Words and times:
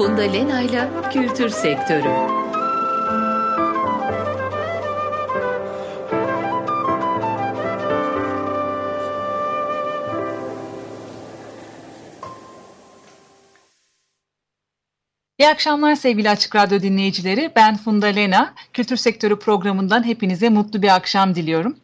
Funda 0.00 0.22
Lena'yla 0.22 1.10
Kültür 1.10 1.48
Sektörü. 1.48 2.08
İyi 15.38 15.48
akşamlar 15.48 15.94
sevgili 15.94 16.30
Açık 16.30 16.56
Radyo 16.56 16.80
dinleyicileri. 16.82 17.52
Ben 17.56 17.76
Funda 17.76 18.06
Lena. 18.06 18.54
Kültür 18.72 18.96
Sektörü 18.96 19.38
programından 19.38 20.06
hepinize 20.06 20.48
mutlu 20.48 20.82
bir 20.82 20.94
akşam 20.94 21.34
diliyorum. 21.34 21.76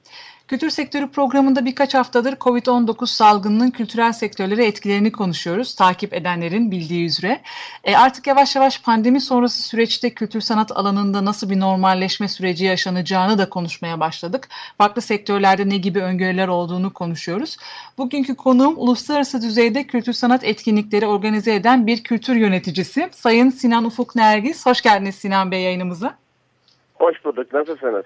Kültür 0.49 0.71
sektörü 0.71 1.11
programında 1.11 1.65
birkaç 1.65 1.95
haftadır 1.95 2.33
COVID-19 2.33 3.07
salgınının 3.07 3.71
kültürel 3.71 4.13
sektörlere 4.13 4.67
etkilerini 4.67 5.13
konuşuyoruz. 5.13 5.75
Takip 5.75 6.15
edenlerin 6.15 6.71
bildiği 6.71 7.07
üzere. 7.07 7.41
E 7.85 7.97
artık 7.97 8.27
yavaş 8.27 8.57
yavaş 8.57 8.83
pandemi 8.83 9.21
sonrası 9.21 9.63
süreçte 9.63 10.11
kültür 10.11 10.41
sanat 10.41 10.77
alanında 10.77 11.25
nasıl 11.25 11.51
bir 11.51 11.61
normalleşme 11.61 12.29
süreci 12.29 12.65
yaşanacağını 12.65 13.39
da 13.39 13.49
konuşmaya 13.49 14.01
başladık. 14.01 14.49
Farklı 14.79 15.03
sektörlerde 15.03 15.69
ne 15.69 15.77
gibi 15.77 16.01
öngörüler 16.01 16.49
olduğunu 16.49 16.93
konuşuyoruz. 16.93 17.57
Bugünkü 17.99 18.35
konuğum 18.37 18.75
uluslararası 18.77 19.43
düzeyde 19.43 19.85
kültür 19.87 20.13
sanat 20.13 20.45
etkinlikleri 20.45 21.07
organize 21.07 21.55
eden 21.55 21.87
bir 21.87 22.03
kültür 22.03 22.37
yöneticisi. 22.37 23.09
Sayın 23.13 23.51
Sinan 23.51 23.85
Ufuk 23.85 24.17
Nergis. 24.17 24.67
Hoş 24.67 24.83
geldiniz 24.83 25.15
Sinan 25.15 25.51
Bey 25.51 25.63
yayınımıza. 25.63 26.15
Hoş 26.95 27.25
bulduk. 27.25 27.53
Nasılsınız? 27.53 28.05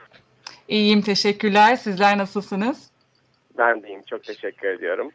İyiyim 0.70 1.02
teşekkürler. 1.02 1.77
Sizler 1.77 2.19
nasılsınız? 2.19 2.91
Ben 3.59 3.83
deyim. 3.83 4.02
Çok 4.10 4.24
teşekkür 4.24 4.69
ediyorum. 4.69 5.12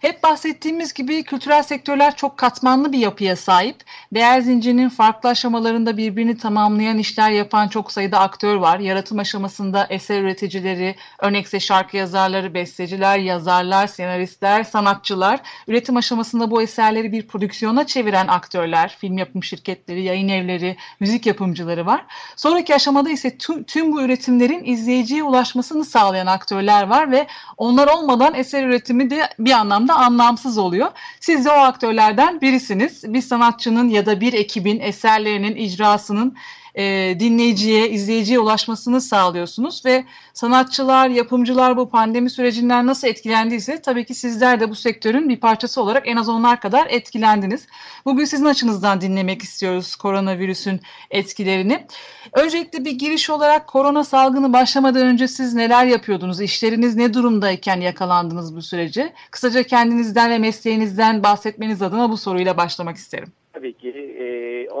Hep 0.00 0.22
bahsettiğimiz 0.22 0.92
gibi 0.94 1.22
kültürel 1.22 1.62
sektörler 1.62 2.16
çok 2.16 2.36
katmanlı 2.38 2.92
bir 2.92 2.98
yapıya 2.98 3.36
sahip. 3.36 3.76
Değer 4.14 4.40
zincirinin 4.40 4.88
farklı 4.88 5.28
aşamalarında 5.28 5.96
birbirini 5.96 6.38
tamamlayan 6.38 6.98
işler 6.98 7.30
yapan 7.30 7.68
çok 7.68 7.92
sayıda 7.92 8.20
aktör 8.20 8.56
var. 8.56 8.78
Yaratım 8.78 9.18
aşamasında 9.18 9.86
eser 9.90 10.22
üreticileri, 10.22 10.94
örnekse 11.18 11.60
şarkı 11.60 11.96
yazarları, 11.96 12.54
besteciler, 12.54 13.18
yazarlar, 13.18 13.86
senaristler, 13.86 14.64
sanatçılar. 14.64 15.40
Üretim 15.68 15.96
aşamasında 15.96 16.50
bu 16.50 16.62
eserleri 16.62 17.12
bir 17.12 17.26
prodüksiyona 17.26 17.86
çeviren 17.86 18.28
aktörler, 18.28 18.96
film 19.00 19.18
yapım 19.18 19.44
şirketleri, 19.44 20.02
yayın 20.02 20.28
evleri, 20.28 20.76
müzik 21.00 21.26
yapımcıları 21.26 21.86
var. 21.86 22.06
Sonraki 22.36 22.74
aşamada 22.74 23.10
ise 23.10 23.38
tüm, 23.38 23.64
tüm 23.64 23.92
bu 23.92 24.02
üretimlerin 24.02 24.64
izleyiciye 24.64 25.22
ulaşmasını 25.22 25.84
sağlayan 25.84 26.26
aktörler 26.26 26.86
var 26.86 27.10
ve 27.10 27.26
onlar 27.56 27.88
olmadan 27.88 28.34
eser 28.34 28.64
üretimi 28.64 29.10
de 29.10 29.28
bir 29.38 29.52
anlamda 29.52 29.89
da 29.90 29.96
anlamsız 29.96 30.58
oluyor. 30.58 30.88
Siz 31.20 31.44
de 31.44 31.50
o 31.50 31.54
aktörlerden 31.54 32.40
birisiniz. 32.40 33.14
Bir 33.14 33.22
sanatçının 33.22 33.88
ya 33.88 34.06
da 34.06 34.20
bir 34.20 34.32
ekibin 34.32 34.80
eserlerinin 34.80 35.56
icrasının 35.56 36.36
e, 36.74 37.16
dinleyiciye, 37.20 37.90
izleyiciye 37.90 38.38
ulaşmasını 38.38 39.00
sağlıyorsunuz 39.00 39.84
ve 39.86 40.04
sanatçılar, 40.34 41.08
yapımcılar 41.08 41.76
bu 41.76 41.90
pandemi 41.90 42.30
sürecinden 42.30 42.86
nasıl 42.86 43.08
etkilendiyse 43.08 43.82
tabii 43.82 44.04
ki 44.04 44.14
sizler 44.14 44.60
de 44.60 44.70
bu 44.70 44.74
sektörün 44.74 45.28
bir 45.28 45.40
parçası 45.40 45.82
olarak 45.82 46.08
en 46.08 46.16
az 46.16 46.28
onlar 46.28 46.60
kadar 46.60 46.86
etkilendiniz. 46.90 47.66
Bugün 48.04 48.24
sizin 48.24 48.44
açınızdan 48.44 49.00
dinlemek 49.00 49.42
istiyoruz 49.42 49.96
koronavirüsün 49.96 50.80
etkilerini. 51.10 51.86
Öncelikle 52.32 52.84
bir 52.84 52.92
giriş 52.92 53.30
olarak 53.30 53.66
korona 53.66 54.04
salgını 54.04 54.52
başlamadan 54.52 55.06
önce 55.06 55.28
siz 55.28 55.54
neler 55.54 55.86
yapıyordunuz? 55.86 56.40
İşleriniz 56.40 56.96
ne 56.96 57.14
durumdayken 57.14 57.80
yakalandınız 57.80 58.56
bu 58.56 58.62
sürece? 58.62 59.12
Kısaca 59.30 59.62
kendinizden 59.62 60.30
ve 60.30 60.38
mesleğinizden 60.38 61.22
bahsetmeniz 61.22 61.82
adına 61.82 62.10
bu 62.10 62.16
soruyla 62.16 62.56
başlamak 62.56 62.96
isterim. 62.96 63.32
Tabii 63.52 63.72
ki 63.72 64.09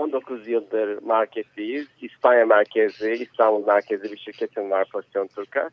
19 0.00 0.48
yıldır 0.48 1.02
marketteyiz. 1.02 1.86
İspanya 2.02 2.46
merkezli, 2.46 3.12
İstanbul 3.12 3.66
merkezli 3.66 4.12
bir 4.12 4.18
şirketim 4.18 4.70
var 4.70 4.88
Pozisyon 4.92 5.26
Turka. 5.26 5.70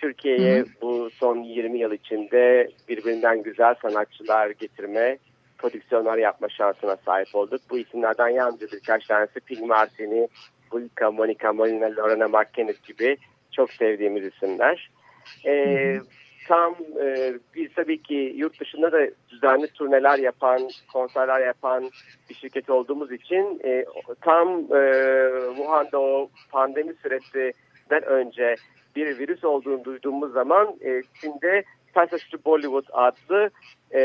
Türkiye'ye 0.00 0.64
bu 0.82 1.10
son 1.10 1.42
20 1.42 1.78
yıl 1.78 1.92
içinde 1.92 2.68
birbirinden 2.88 3.42
güzel 3.42 3.74
sanatçılar 3.82 4.50
getirme, 4.50 5.18
prodüksiyonlar 5.58 6.18
yapma 6.18 6.48
şansına 6.48 6.96
sahip 6.96 7.34
olduk. 7.34 7.60
Bu 7.70 7.78
isimlerden 7.78 8.28
yalnızca 8.28 8.66
birkaç 8.72 9.06
tanesi 9.06 9.40
Pig 9.40 9.60
Martini, 9.60 10.28
Bulka, 10.72 11.10
Monica 11.10 11.52
Molina, 11.52 11.86
Lorena 11.86 12.28
McKennitt 12.28 12.86
gibi 12.86 13.16
çok 13.52 13.72
sevdiğimiz 13.72 14.24
isimler. 14.24 14.90
Ee, 15.46 16.00
tam 16.48 16.74
e, 17.02 17.34
biz 17.54 17.68
tabii 17.76 18.02
ki 18.02 18.32
yurt 18.36 18.60
dışında 18.60 18.92
da 18.92 19.06
düzenli 19.28 19.66
turneler 19.66 20.18
yapan, 20.18 20.68
konserler 20.92 21.46
yapan 21.46 21.90
bir 22.30 22.34
şirket 22.34 22.70
olduğumuz 22.70 23.12
için 23.12 23.60
e, 23.64 23.84
tam 24.20 24.48
e, 24.48 24.80
Wuhan'da 25.56 26.00
o 26.00 26.30
pandemi 26.50 26.94
süresinden 26.94 28.04
önce 28.04 28.56
bir 28.96 29.18
virüs 29.18 29.44
olduğunu 29.44 29.84
duyduğumuz 29.84 30.32
zaman 30.32 30.76
e, 30.80 31.02
Çin'de 31.20 31.64
Passage 31.94 32.22
to 32.30 32.38
Bollywood 32.44 32.86
adlı 32.92 33.50
e, 33.94 34.00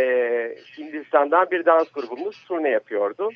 Hindistan'dan 0.78 1.52
bir 1.52 1.66
dans 1.66 1.92
grubumuz 1.92 2.44
turne 2.48 2.70
yapıyordu. 2.70 3.30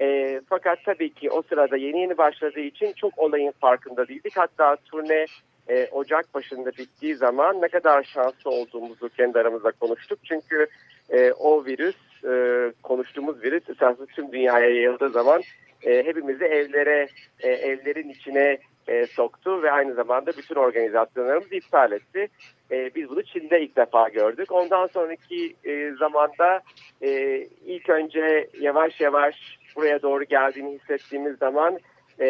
E, 0.00 0.40
fakat 0.48 0.78
tabii 0.84 1.14
ki 1.14 1.30
o 1.30 1.42
sırada 1.42 1.76
yeni 1.76 2.00
yeni 2.00 2.18
başladığı 2.18 2.60
için 2.60 2.92
çok 2.92 3.18
olayın 3.18 3.52
farkında 3.60 4.08
değildik. 4.08 4.36
Hatta 4.36 4.76
turne 4.76 5.24
e, 5.68 5.88
Ocak 5.92 6.34
başında 6.34 6.70
bittiği 6.70 7.16
zaman 7.16 7.62
ne 7.62 7.68
kadar 7.68 8.02
şanslı 8.02 8.50
olduğumuzu 8.50 9.08
kendi 9.08 9.38
aramızda 9.38 9.70
konuştuk. 9.70 10.18
Çünkü 10.24 10.66
e, 11.10 11.32
o 11.32 11.64
virüs, 11.64 11.96
e, 12.24 12.72
konuştuğumuz 12.82 13.42
virüs 13.42 13.70
esasında 13.70 14.06
tüm 14.06 14.32
dünyaya 14.32 14.68
yayıldığı 14.68 15.08
zaman 15.08 15.42
e, 15.82 16.02
hepimizi 16.02 16.44
evlere, 16.44 17.08
e, 17.40 17.48
evlerin 17.48 18.08
içine 18.08 18.58
e, 18.88 19.06
soktu 19.06 19.62
ve 19.62 19.72
aynı 19.72 19.94
zamanda 19.94 20.32
bütün 20.36 20.54
organizasyonlarımızı 20.54 21.54
iptal 21.54 21.92
etti. 21.92 22.28
E, 22.70 22.94
biz 22.94 23.08
bunu 23.08 23.22
Çin'de 23.22 23.60
ilk 23.60 23.76
defa 23.76 24.08
gördük. 24.08 24.52
Ondan 24.52 24.86
sonraki 24.86 25.54
e, 25.64 25.90
zamanda 25.90 26.60
e, 27.02 27.38
ilk 27.66 27.90
önce 27.90 28.48
yavaş 28.60 29.00
yavaş 29.00 29.58
buraya 29.76 30.02
doğru 30.02 30.24
geldiğini 30.24 30.78
hissettiğimiz 30.78 31.36
zaman 31.38 31.78
e, 32.20 32.26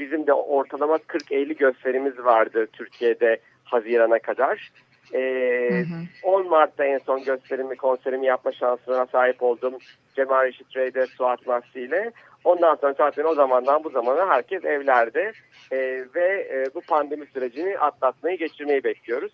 Bizim 0.00 0.26
de 0.26 0.32
ortalama 0.32 0.96
40-50 0.96 1.56
gösterimiz 1.56 2.18
vardı 2.18 2.66
Türkiye'de 2.72 3.40
Haziran'a 3.64 4.18
kadar. 4.18 4.70
Ee, 5.14 5.68
hı 5.70 6.28
hı. 6.28 6.30
10 6.32 6.48
Mart'ta 6.48 6.84
en 6.84 6.98
son 6.98 7.24
gösterimi, 7.24 7.76
konserimi 7.76 8.26
yapma 8.26 8.52
şansına 8.52 9.06
sahip 9.06 9.42
oldum. 9.42 9.74
Cemal 10.16 10.44
Reşit 10.44 10.76
Rey'de, 10.76 11.06
Suat 11.06 11.46
Mahsi 11.46 11.80
ile. 11.80 12.10
Ondan 12.44 12.74
sonra 12.74 12.92
zaten 12.92 13.24
o 13.24 13.34
zamandan 13.34 13.84
bu 13.84 13.90
zamana 13.90 14.28
herkes 14.28 14.64
evlerde 14.64 15.32
ee, 15.72 16.04
ve 16.14 16.48
e, 16.52 16.74
bu 16.74 16.80
pandemi 16.80 17.26
sürecini 17.26 17.78
atlatmayı, 17.78 18.38
geçirmeyi 18.38 18.84
bekliyoruz. 18.84 19.32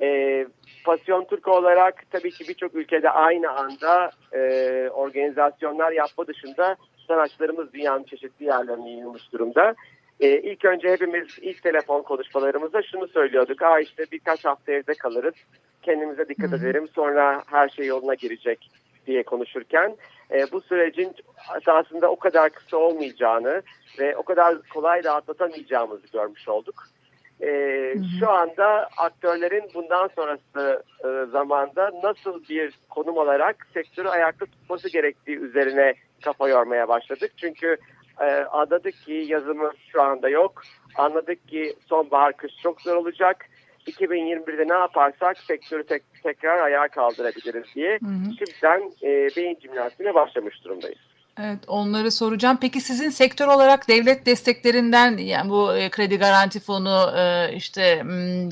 E, 0.00 0.46
Pasyon 0.84 1.24
Türk 1.24 1.48
olarak 1.48 2.02
tabii 2.10 2.30
ki 2.30 2.48
birçok 2.48 2.74
ülkede 2.74 3.10
aynı 3.10 3.50
anda 3.50 4.10
e, 4.32 4.40
organizasyonlar 4.88 5.92
yapma 5.92 6.26
dışında 6.26 6.76
sanatçılarımız 7.04 7.72
dünyanın 7.72 8.04
çeşitli 8.04 8.44
yerlerine 8.44 8.90
yayılmış 8.90 9.32
durumda. 9.32 9.74
Ee, 10.20 10.40
ilk 10.40 10.64
önce 10.64 10.88
hepimiz 10.88 11.38
ilk 11.40 11.62
telefon 11.62 12.02
konuşmalarımızda 12.02 12.82
şunu 12.82 13.08
söylüyorduk. 13.08 13.62
Aa 13.62 13.80
işte 13.80 14.04
birkaç 14.12 14.44
hafta 14.44 14.72
evde 14.72 14.94
kalırız. 14.94 15.34
Kendimize 15.82 16.28
dikkat 16.28 16.50
Hı 16.50 16.56
-hı. 16.56 16.60
edelim. 16.60 16.88
Sonra 16.88 17.42
her 17.46 17.68
şey 17.68 17.86
yoluna 17.86 18.14
girecek 18.14 18.70
diye 19.06 19.22
konuşurken 19.22 19.96
e, 20.30 20.52
bu 20.52 20.60
sürecin 20.60 21.14
aslında 21.66 22.10
o 22.10 22.16
kadar 22.16 22.50
kısa 22.50 22.76
olmayacağını 22.76 23.62
ve 23.98 24.16
o 24.16 24.22
kadar 24.22 24.62
kolay 24.74 25.04
da 25.04 25.14
atlatamayacağımızı 25.14 26.06
görmüş 26.12 26.48
olduk. 26.48 26.84
E, 27.40 27.46
hı 27.46 27.98
hı. 27.98 28.04
Şu 28.20 28.30
anda 28.30 28.88
aktörlerin 28.96 29.70
bundan 29.74 30.10
sonrası 30.16 30.82
e, 31.04 31.30
zamanda 31.30 31.90
nasıl 32.02 32.44
bir 32.48 32.74
konum 32.88 33.18
alarak 33.18 33.66
sektörü 33.74 34.08
ayakta 34.08 34.46
tutması 34.46 34.88
gerektiği 34.88 35.36
üzerine 35.38 35.94
kafa 36.24 36.48
yormaya 36.48 36.88
başladık. 36.88 37.32
Çünkü 37.36 37.76
e, 38.20 38.24
anladık 38.34 38.94
ki 39.06 39.24
yazımız 39.28 39.72
şu 39.92 40.02
anda 40.02 40.28
yok. 40.28 40.62
Anladık 40.96 41.48
ki 41.48 41.74
sonbahar 41.86 42.36
kış 42.36 42.52
çok 42.62 42.80
zor 42.80 42.96
olacak. 42.96 43.46
2021'de 43.86 44.68
ne 44.68 44.78
yaparsak 44.78 45.38
sektörü 45.38 45.86
tek, 45.86 46.02
tekrar 46.22 46.58
ayağa 46.58 46.88
kaldırabiliriz 46.88 47.74
diye 47.74 47.98
hı 48.02 48.06
hı. 48.06 48.32
şimdiden 48.38 48.92
e, 49.02 49.36
beyin 49.36 49.58
jimnastiğine 49.62 50.14
başlamış 50.14 50.64
durumdayız. 50.64 50.98
Evet 51.40 51.58
onları 51.66 52.10
soracağım. 52.10 52.58
Peki 52.60 52.80
sizin 52.80 53.10
sektör 53.10 53.46
olarak 53.46 53.88
devlet 53.88 54.26
desteklerinden 54.26 55.16
yani 55.16 55.50
bu 55.50 55.76
e, 55.76 55.90
kredi 55.90 56.18
garanti 56.18 56.60
fonu 56.60 57.12
e, 57.16 57.54
işte 57.56 58.04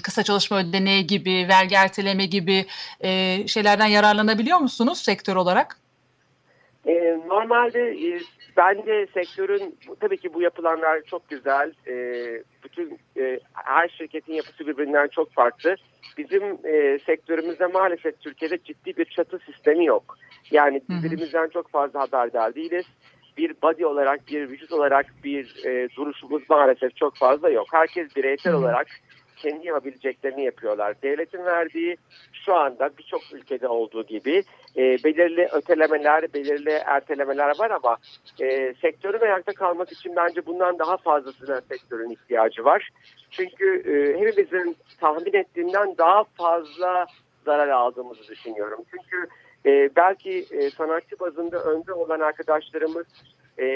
kısa 0.02 0.22
çalışma 0.22 0.58
ödeneği 0.58 1.06
gibi 1.06 1.46
vergi 1.48 1.74
erteleme 1.74 2.26
gibi 2.26 2.66
e, 3.00 3.42
şeylerden 3.48 3.86
yararlanabiliyor 3.86 4.58
musunuz 4.58 4.98
sektör 4.98 5.36
olarak? 5.36 5.76
E, 6.86 7.18
normalde 7.26 7.80
e, 7.80 8.20
bence 8.56 9.06
sektörün 9.14 9.78
tabii 10.00 10.16
ki 10.16 10.34
bu 10.34 10.42
yapılanlar 10.42 11.02
çok 11.02 11.28
güzel. 11.28 11.72
E, 11.86 11.94
bütün 12.64 12.98
e, 13.16 13.38
her 13.54 13.88
şirketin 13.88 14.32
yapısı 14.32 14.66
birbirinden 14.66 15.08
çok 15.08 15.32
farklı. 15.32 15.76
Bizim 16.18 16.42
e, 16.42 16.98
sektörümüzde 17.06 17.66
maalesef 17.66 18.20
Türkiye'de 18.20 18.58
ciddi 18.58 18.96
bir 18.96 19.04
çatı 19.04 19.38
sistemi 19.38 19.86
yok. 19.86 20.18
Yani 20.50 20.82
birbirimizden 20.88 21.48
çok 21.48 21.70
fazla 21.70 22.00
haberdar 22.00 22.54
değiliz. 22.54 22.86
Bir 23.36 23.54
body 23.62 23.86
olarak, 23.86 24.28
bir 24.28 24.50
vücut 24.50 24.72
olarak 24.72 25.06
bir 25.24 25.66
e, 25.66 25.88
duruşumuz 25.96 26.42
maalesef 26.48 26.96
çok 26.96 27.16
fazla 27.16 27.50
yok. 27.50 27.66
Herkes 27.72 28.16
bireysel 28.16 28.52
Hı 28.52 28.56
hı. 28.56 28.60
olarak 28.60 28.86
kendi 29.36 29.66
yapabileceklerini 29.66 30.44
yapıyorlar. 30.44 31.02
Devletin 31.02 31.44
verdiği 31.44 31.96
şu 32.32 32.54
anda 32.54 32.90
birçok 32.98 33.20
ülkede 33.32 33.68
olduğu 33.68 34.06
gibi 34.06 34.42
e, 34.76 34.82
belirli 34.82 35.48
ötelemeler, 35.52 36.34
belirli 36.34 36.70
ertelemeler 36.70 37.58
var 37.58 37.70
ama 37.70 37.96
e, 38.40 38.74
sektörün 38.74 39.20
ayakta 39.20 39.52
kalmak 39.52 39.92
için 39.92 40.16
bence 40.16 40.46
bundan 40.46 40.78
daha 40.78 40.96
fazlasına 40.96 41.60
sektörün 41.60 42.10
ihtiyacı 42.10 42.64
var. 42.64 42.90
Çünkü 43.30 43.82
e, 43.86 44.20
hepimizin 44.20 44.76
tahmin 45.00 45.34
ettiğinden 45.34 45.94
daha 45.98 46.24
fazla 46.24 47.06
zarar 47.44 47.68
aldığımızı 47.68 48.28
düşünüyorum. 48.28 48.84
Çünkü 48.90 49.28
e, 49.66 49.96
belki 49.96 50.46
e, 50.50 50.70
sanatçı 50.70 51.20
bazında 51.20 51.64
önde 51.64 51.92
olan 51.92 52.20
arkadaşlarımız 52.20 53.06
e, 53.58 53.66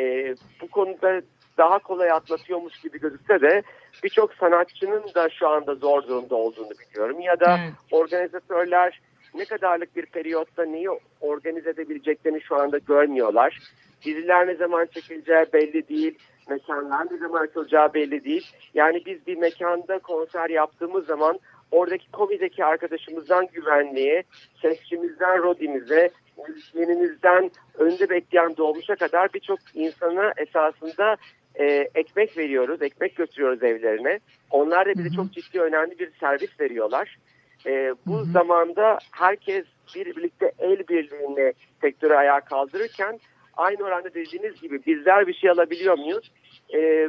bu 0.62 0.68
konuda 0.68 1.22
daha 1.58 1.78
kolay 1.78 2.10
atlatıyormuş 2.10 2.80
gibi 2.80 3.00
gözükse 3.00 3.40
de 3.40 3.62
birçok 4.04 4.34
sanatçının 4.34 5.02
da 5.14 5.28
şu 5.28 5.48
anda 5.48 5.74
zor 5.74 6.02
durumda 6.02 6.34
olduğunu 6.34 6.70
biliyorum. 6.70 7.20
Ya 7.20 7.40
da 7.40 7.58
Evet. 7.60 7.72
organizatörler 7.90 9.00
ne 9.34 9.44
kadarlık 9.44 9.96
bir 9.96 10.06
periyotta 10.06 10.64
neyi 10.64 10.88
organize 11.20 11.70
edebileceklerini 11.70 12.40
şu 12.40 12.56
anda 12.56 12.78
görmüyorlar. 12.78 13.58
Diziler 14.04 14.46
ne 14.46 14.54
zaman 14.54 14.86
çekileceği 14.86 15.46
belli 15.52 15.88
değil. 15.88 16.18
Mekanlar 16.48 17.06
ne 17.12 17.16
zaman 17.16 17.40
açılacağı 17.40 17.94
belli 17.94 18.24
değil. 18.24 18.46
Yani 18.74 19.02
biz 19.06 19.26
bir 19.26 19.36
mekanda 19.36 19.98
konser 19.98 20.50
yaptığımız 20.50 21.06
zaman 21.06 21.38
oradaki 21.70 22.10
komideki 22.10 22.64
arkadaşımızdan 22.64 23.46
güvenliğe, 23.52 24.22
sesçimizden 24.62 25.38
rodimize, 25.42 26.10
müzisyenimizden 26.48 27.50
önde 27.78 28.10
bekleyen 28.10 28.56
dolmuşa 28.56 28.96
kadar 28.96 29.32
birçok 29.34 29.58
insana 29.74 30.32
esasında 30.36 31.16
e, 31.58 31.88
ekmek 31.94 32.38
veriyoruz, 32.38 32.82
ekmek 32.82 33.16
götürüyoruz 33.16 33.62
evlerine. 33.62 34.20
Onlar 34.50 34.86
da 34.86 34.90
bize 34.94 35.08
Hı 35.08 35.12
hı. 35.12 35.16
çok 35.16 35.32
ciddi 35.32 35.60
önemli 35.60 35.98
bir 35.98 36.10
servis 36.20 36.60
veriyorlar. 36.60 37.18
E, 37.66 37.94
bu 38.06 38.18
Hı 38.18 38.20
hı. 38.20 38.24
zamanda 38.24 38.98
herkes 39.12 39.64
bir 39.94 40.16
birlikte 40.16 40.52
el 40.58 40.88
birliğine 40.88 41.52
sektörü 41.80 42.14
ayağa 42.14 42.40
kaldırırken 42.40 43.20
aynı 43.56 43.84
oranda 43.84 44.14
dediğiniz 44.14 44.60
gibi 44.60 44.86
bizler 44.86 45.26
bir 45.26 45.34
şey 45.34 45.50
alabiliyor 45.50 45.98
muyuz? 45.98 46.32
E, 46.74 47.08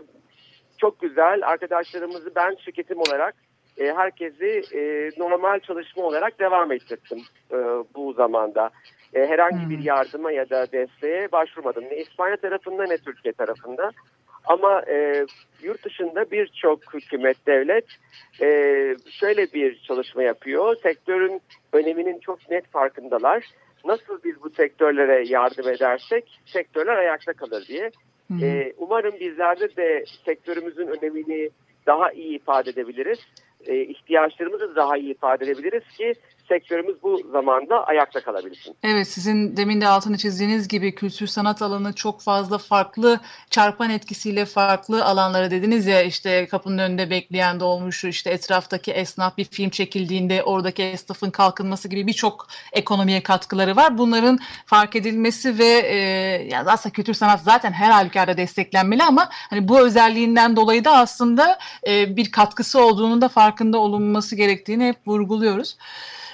çok 0.77 0.99
güzel. 1.01 1.41
Arkadaşlarımızı 1.47 2.35
ben 2.35 2.55
şirketim 2.65 2.99
olarak 2.99 3.35
e, 3.77 3.93
herkesi 3.93 4.61
e, 4.73 5.09
normal 5.17 5.59
çalışma 5.59 6.03
olarak 6.03 6.39
devam 6.39 6.71
ettirdim 6.71 7.19
e, 7.51 7.57
bu 7.95 8.13
zamanda. 8.13 8.69
E, 9.13 9.27
herhangi 9.27 9.69
bir 9.69 9.79
yardıma 9.79 10.31
ya 10.31 10.49
da 10.49 10.71
desteğe 10.71 11.31
başvurmadım. 11.31 11.83
Ne 11.83 11.97
İspanya 11.97 12.37
tarafında 12.37 12.83
ne 12.83 12.97
Türkiye 12.97 13.33
tarafında. 13.33 13.91
Ama 14.47 14.81
e, 14.87 15.25
yurt 15.61 15.85
dışında 15.85 16.31
birçok 16.31 16.93
hükümet, 16.93 17.47
devlet 17.47 17.85
e, 18.41 18.47
şöyle 19.11 19.53
bir 19.53 19.81
çalışma 19.87 20.23
yapıyor. 20.23 20.75
Sektörün 20.83 21.41
öneminin 21.73 22.19
çok 22.19 22.49
net 22.49 22.67
farkındalar. 22.67 23.43
Nasıl 23.85 24.19
biz 24.23 24.43
bu 24.43 24.49
sektörlere 24.49 25.27
yardım 25.27 25.69
edersek 25.69 26.39
sektörler 26.45 26.97
ayakta 26.97 27.33
kalır 27.33 27.65
diye. 27.67 27.91
Hı 28.27 28.33
hı. 28.33 28.45
Ee, 28.45 28.73
umarım 28.77 29.19
bizlerde 29.19 29.75
de 29.75 30.03
sektörümüzün 30.25 30.87
önemini 30.87 31.49
daha 31.85 32.11
iyi 32.11 32.35
ifade 32.35 32.69
edebiliriz. 32.69 33.19
Ee, 33.65 33.81
ihtiyaçlarımızı 33.81 34.69
da 34.69 34.75
daha 34.75 34.97
iyi 34.97 35.11
ifade 35.11 35.45
edebiliriz 35.45 35.83
ki 35.97 36.13
sektörümüz 36.49 37.03
bu 37.03 37.21
zamanda 37.31 37.87
ayakta 37.87 38.21
kalabilsin. 38.21 38.75
Evet 38.83 39.07
sizin 39.07 39.57
demin 39.57 39.81
de 39.81 39.87
altını 39.87 40.17
çizdiğiniz 40.17 40.67
gibi 40.67 40.95
kültür 40.95 41.27
sanat 41.27 41.61
alanı 41.61 41.93
çok 41.93 42.21
fazla 42.21 42.57
farklı 42.57 43.19
çarpan 43.49 43.89
etkisiyle 43.89 44.45
farklı 44.45 45.05
alanlara 45.05 45.51
dediniz 45.51 45.85
ya 45.85 46.01
işte 46.01 46.47
kapının 46.47 46.77
önünde 46.77 47.09
bekleyen 47.09 47.59
dolmuşu 47.59 48.07
işte 48.07 48.29
etraftaki 48.29 48.91
esnaf 48.91 49.37
bir 49.37 49.45
film 49.45 49.69
çekildiğinde 49.69 50.43
oradaki 50.43 50.83
esnafın 50.83 51.29
kalkınması 51.29 51.87
gibi 51.87 52.07
birçok 52.07 52.47
ekonomiye 52.73 53.23
katkıları 53.23 53.75
var. 53.75 53.97
Bunların 53.97 54.39
fark 54.65 54.95
edilmesi 54.95 55.59
ve 55.59 55.65
e, 55.65 55.97
yani 56.51 56.69
aslında 56.69 56.93
kültür 56.93 57.13
sanat 57.13 57.41
zaten 57.41 57.71
her 57.71 57.91
halükarda 57.91 58.37
desteklenmeli 58.37 59.03
ama 59.03 59.29
hani 59.31 59.67
bu 59.67 59.79
özelliğinden 59.79 60.55
dolayı 60.55 60.85
da 60.85 60.91
aslında 60.91 61.59
e, 61.87 62.15
bir 62.17 62.31
katkısı 62.31 62.85
olduğunun 62.85 63.21
da 63.21 63.27
farkında 63.27 63.77
olunması 63.77 64.35
gerektiğini 64.35 64.87
hep 64.87 64.97
vurguluyoruz. 65.07 65.77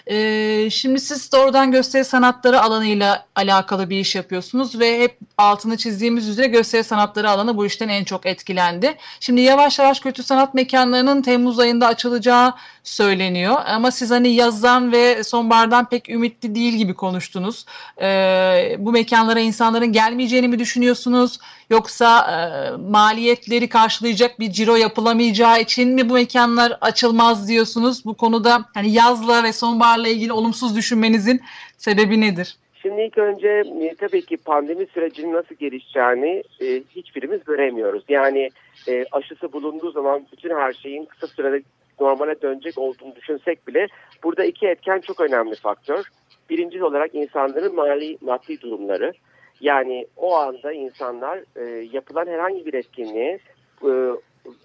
Ee, 0.07 0.69
şimdi 0.71 0.99
siz 0.99 1.31
doğrudan 1.31 1.71
gösteri 1.71 2.05
sanatları 2.05 2.61
alanıyla 2.61 3.25
alakalı 3.35 3.89
bir 3.89 3.99
iş 3.99 4.15
yapıyorsunuz 4.15 4.79
ve 4.79 4.99
hep 4.99 5.17
altını 5.37 5.77
çizdiğimiz 5.77 6.29
üzere 6.29 6.47
gösteri 6.47 6.83
sanatları 6.83 7.29
alanı 7.29 7.57
bu 7.57 7.65
işten 7.65 7.89
en 7.89 8.03
çok 8.03 8.25
etkilendi. 8.25 8.95
Şimdi 9.19 9.41
yavaş 9.41 9.79
yavaş 9.79 9.99
kültür 9.99 10.23
sanat 10.23 10.53
mekanlarının 10.53 11.21
Temmuz 11.21 11.59
ayında 11.59 11.87
açılacağı 11.87 12.53
söyleniyor 12.83 13.61
ama 13.65 13.91
siz 13.91 14.11
hani 14.11 14.29
yazdan 14.29 14.91
ve 14.91 15.23
sonbahardan 15.23 15.89
pek 15.89 16.09
ümitli 16.09 16.55
değil 16.55 16.73
gibi 16.73 16.93
konuştunuz. 16.93 17.65
Ee, 18.01 18.75
bu 18.79 18.91
mekanlara 18.91 19.39
insanların 19.39 19.91
gelmeyeceğini 19.91 20.47
mi 20.47 20.59
düşünüyorsunuz 20.59 21.39
yoksa 21.69 22.19
e, 22.31 22.37
maliyetleri 22.77 23.69
karşılayacak 23.69 24.39
bir 24.39 24.51
ciro 24.51 24.75
yapılamayacağı 24.75 25.61
için 25.61 25.89
mi 25.89 26.09
bu 26.09 26.13
mekanlar 26.13 26.77
açılmaz 26.81 27.47
diyorsunuz? 27.47 28.05
Bu 28.05 28.13
konuda 28.13 28.65
hani 28.73 28.91
yazla 28.91 29.43
ve 29.43 29.53
sonbaharla 29.93 30.07
ilgili 30.07 30.33
olumsuz 30.33 30.75
düşünmenizin 30.75 31.41
sebebi 31.77 32.21
nedir? 32.21 32.57
Şimdi 32.81 33.01
ilk 33.01 33.17
önce 33.17 33.63
e, 33.81 33.95
tabii 33.95 34.25
ki 34.25 34.37
pandemi 34.37 34.85
sürecinin 34.85 35.33
nasıl 35.33 35.55
gelişeceğini 35.55 36.43
e, 36.61 36.83
hiçbirimiz 36.95 37.43
göremiyoruz. 37.43 38.03
Yani 38.09 38.49
e, 38.87 39.05
aşısı 39.11 39.53
bulunduğu 39.53 39.91
zaman 39.91 40.25
bütün 40.31 40.55
her 40.55 40.73
şeyin 40.73 41.05
kısa 41.05 41.27
sürede 41.27 41.61
normale 41.99 42.41
dönecek 42.41 42.77
olduğunu 42.77 43.15
düşünsek 43.15 43.67
bile 43.67 43.87
burada 44.23 44.45
iki 44.45 44.67
etken 44.67 44.99
çok 44.99 45.19
önemli 45.19 45.55
faktör. 45.55 46.03
Birinci 46.49 46.83
olarak 46.83 47.15
insanların 47.15 47.75
mali 47.75 48.17
maddi 48.21 48.61
durumları. 48.61 49.13
Yani 49.61 50.07
o 50.17 50.35
anda 50.35 50.73
insanlar 50.73 51.39
e, 51.55 51.87
yapılan 51.91 52.27
herhangi 52.27 52.65
bir 52.65 52.73
etkinliğe 52.73 53.39
e, 53.83 53.91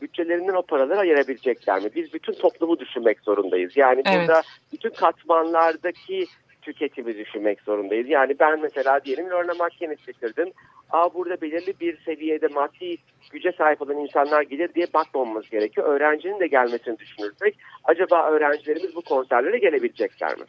bütçelerinden 0.02 0.54
o 0.54 0.62
paraları 0.62 0.98
ayırabilecekler 0.98 1.82
mi? 1.82 1.90
Biz 1.94 2.12
bütün 2.12 2.32
toplumu 2.32 2.78
düşünmek 2.78 3.20
zorundayız. 3.20 3.76
Yani 3.76 4.02
Evet. 4.06 4.20
burada 4.20 4.42
bütün 4.72 4.90
katmanlardaki 4.90 6.26
tüketimi 6.62 7.16
düşünmek 7.18 7.60
zorundayız. 7.60 8.08
Yani 8.08 8.38
ben 8.40 8.60
mesela 8.60 9.04
diyelim 9.04 9.30
Lorna 9.30 9.54
Makyeniz 9.54 10.06
getirdim. 10.06 10.52
Aa 10.90 11.14
burada 11.14 11.40
belirli 11.40 11.80
bir 11.80 11.98
seviyede 12.04 12.46
maddi 12.46 12.96
güce 13.32 13.52
sahip 13.52 13.82
olan 13.82 13.96
insanlar 13.96 14.42
gelir 14.42 14.74
diye 14.74 14.86
bakmamamız 14.94 15.50
gerekiyor. 15.50 15.86
Öğrencinin 15.86 16.40
de 16.40 16.46
gelmesini 16.46 16.98
düşünürsek 16.98 17.58
acaba 17.84 18.30
öğrencilerimiz 18.30 18.94
bu 18.96 19.02
konserlere 19.02 19.58
gelebilecekler 19.58 20.38
mi? 20.38 20.44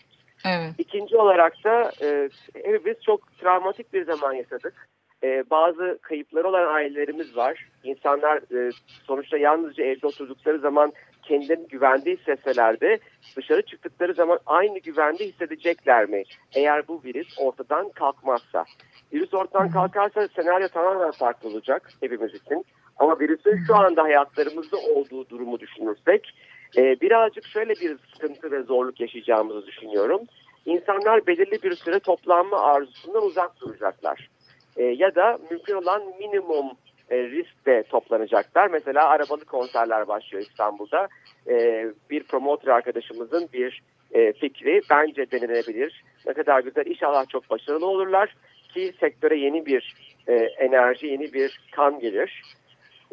Evet. 0.46 0.72
İkinci 0.78 1.18
olarak 1.18 1.64
da 1.64 1.92
e, 2.02 2.30
hepimiz 2.54 2.98
çok 3.06 3.38
travmatik 3.38 3.94
bir 3.94 4.06
zaman 4.06 4.34
yaşadık. 4.34 4.88
E, 5.24 5.44
bazı 5.50 6.00
kayıpları 6.02 6.48
olan 6.48 6.74
ailelerimiz 6.74 7.38
var. 7.38 7.66
İnsanlar 7.84 8.38
e, 8.38 8.72
sonuçta 9.04 9.38
yalnızca 9.38 9.84
evde 9.84 10.08
oturdukları 10.08 10.60
zaman 10.60 10.94
kendilerini 11.24 11.68
güvende 11.68 12.16
hissetseler 12.16 12.80
de 12.80 13.00
dışarı 13.38 13.62
çıktıkları 13.62 14.14
zaman 14.14 14.40
aynı 14.46 14.80
güvende 14.80 15.26
hissedecekler 15.26 16.06
mi? 16.06 16.24
Eğer 16.56 16.88
bu 16.88 17.02
virüs 17.06 17.40
ortadan 17.40 17.90
kalkmazsa. 17.90 18.66
Virüs 19.14 19.34
ortadan 19.34 19.72
kalkarsa 19.72 20.28
senaryo 20.28 20.68
tamamen 20.68 21.12
farklı 21.12 21.50
olacak 21.50 21.90
hepimiz 22.00 22.36
için. 22.36 22.66
Ama 22.98 23.20
virüsün 23.20 23.60
şu 23.68 23.76
anda 23.76 24.04
hayatlarımızda 24.04 24.78
olduğu 24.78 25.30
durumu 25.30 25.60
düşünürsek 25.60 26.34
e, 26.78 27.02
birazcık 27.02 27.46
şöyle 27.46 27.74
bir 27.74 27.98
sıkıntı 28.14 28.52
ve 28.52 28.64
zorluk 28.64 29.00
yaşayacağımızı 29.00 29.68
düşünüyorum. 29.68 30.22
İnsanlar 30.66 31.28
belirli 31.28 31.64
bir 31.64 31.76
süre 31.76 32.00
toplanma 32.00 32.62
arzusundan 32.62 33.24
uzak 33.24 33.62
duracaklar. 33.62 34.30
E, 34.80 34.84
ya 34.84 35.16
da 35.16 35.40
mümkün 35.52 35.74
olan 35.74 36.04
minimum 36.20 36.72
e, 37.10 37.18
riskte 37.18 37.84
toplanacaklar. 37.84 38.68
Mesela 38.68 39.08
arabalı 39.08 39.46
konserler 39.46 40.08
başlıyor 40.08 40.44
İstanbul'da. 40.50 41.08
E, 41.48 41.86
bir 42.10 42.24
promoter 42.24 42.72
arkadaşımızın 42.72 43.50
bir 43.54 43.82
e, 44.12 44.34
fikri 44.34 44.82
bence 44.90 45.32
denenebilir. 45.32 46.04
Ne 46.28 46.34
kadar 46.34 46.60
güzel 46.60 46.86
inşallah 46.86 47.30
çok 47.30 47.50
başarılı 47.50 47.86
olurlar 47.86 48.36
ki 48.74 48.94
sektöre 49.00 49.38
yeni 49.38 49.66
bir 49.66 49.96
e, 50.28 50.34
enerji, 50.36 51.08
yeni 51.08 51.34
bir 51.34 51.60
kan 51.72 52.00
gelir. 52.00 52.42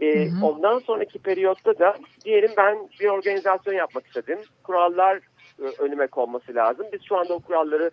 E, 0.03 0.07
Hı 0.07 0.21
hı. 0.21 0.47
Ondan 0.47 0.79
sonraki 0.79 1.19
periyotta 1.19 1.79
da 1.79 1.97
diyelim 2.25 2.51
ben 2.57 2.79
bir 3.01 3.09
organizasyon 3.09 3.75
yapmak 3.75 4.07
istedim. 4.07 4.39
Kurallar 4.63 5.17
e, 5.63 5.65
önüme 5.79 6.07
konması 6.07 6.55
lazım. 6.55 6.87
Biz 6.93 7.01
şu 7.09 7.17
anda 7.17 7.35
o 7.35 7.41
kuralları 7.41 7.91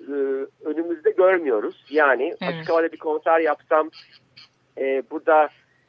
e, 0.00 0.12
önümüzde 0.64 1.10
görmüyoruz. 1.10 1.84
Yani 1.90 2.34
Evet. 2.42 2.54
açık 2.54 2.70
havada 2.70 2.92
bir 2.92 2.98
konser 2.98 3.40
yapsam 3.40 3.90
e, 4.78 5.02
burada 5.10 5.48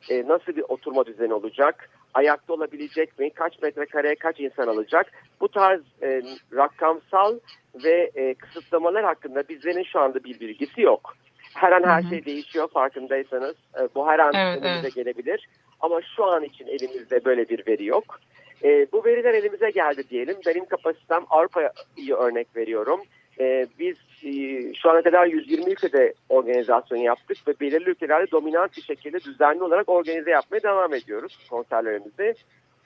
e, 0.10 0.28
nasıl 0.28 0.56
bir 0.56 0.64
oturma 0.68 1.06
düzeni 1.06 1.34
olacak? 1.34 1.90
ayakta 2.18 2.54
olabilecek 2.54 3.20
mi? 3.20 3.30
Kaç 3.30 3.62
metrekareye 3.62 4.16
kaç 4.16 4.40
insan 4.40 4.68
alacak? 4.68 5.12
Bu 5.42 5.48
tarz 5.48 5.82
e, 6.02 6.22
rakamsal 6.54 7.40
ve 7.84 8.12
e, 8.16 8.34
kısıtlamalar 8.34 9.04
hakkında 9.04 9.44
bizlerin 9.50 9.84
şu 9.84 10.00
anda 10.00 10.24
bir 10.24 10.40
bilgisi 10.40 10.82
yok. 10.82 11.14
Her 11.54 11.72
an 11.72 11.84
her 11.84 12.04
şey 12.10 12.26
değişiyor 12.26 12.68
farkındaysanız. 12.68 13.56
E, 13.80 13.82
bu 13.96 14.08
her 14.08 14.20
an 14.20 14.34
evet, 14.36 14.64
önümüze 14.64 14.80
evet. 14.82 14.96
gelebilir. 14.96 15.48
Ama 15.80 16.02
şu 16.16 16.26
an 16.26 16.44
için 16.44 16.68
elimizde 16.68 17.26
böyle 17.26 17.50
bir 17.50 17.68
veri 17.68 17.86
yok. 17.86 18.20
E, 18.64 18.92
bu 18.92 19.06
veriler 19.06 19.34
elimize 19.34 19.70
geldi 19.70 20.10
diyelim. 20.10 20.38
Benim 20.46 20.66
kapasitem 20.66 21.24
Avrupa'yı 21.30 22.16
örnek 22.16 22.56
veriyorum. 22.56 23.02
E, 23.40 23.68
biz 23.80 23.98
e, 24.24 24.74
şu 24.74 24.90
ana 24.90 25.02
kadar 25.02 25.26
120 25.26 25.72
ülkede 25.72 26.14
organizasyon 26.30 26.98
yaptık 26.98 27.38
ve 27.48 27.54
belirli 27.60 27.90
ülkelerde 27.90 28.32
dominant 28.32 28.78
bir 28.78 28.82
şekilde 28.82 29.20
düzenli 29.20 29.64
olarak 29.64 29.90
organize 29.90 30.32
yapmaya 30.32 30.64
devam 30.64 30.94
ediyoruz 30.94 31.38
konserlerimizi. 31.50 32.36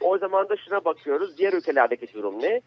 O 0.01 0.17
zaman 0.17 0.49
da 0.49 0.55
şuna 0.57 0.85
bakıyoruz. 0.85 1.37
Diğer 1.37 1.53
ülkelerdeki 1.53 2.13
durum 2.13 2.41
ne? 2.41 2.61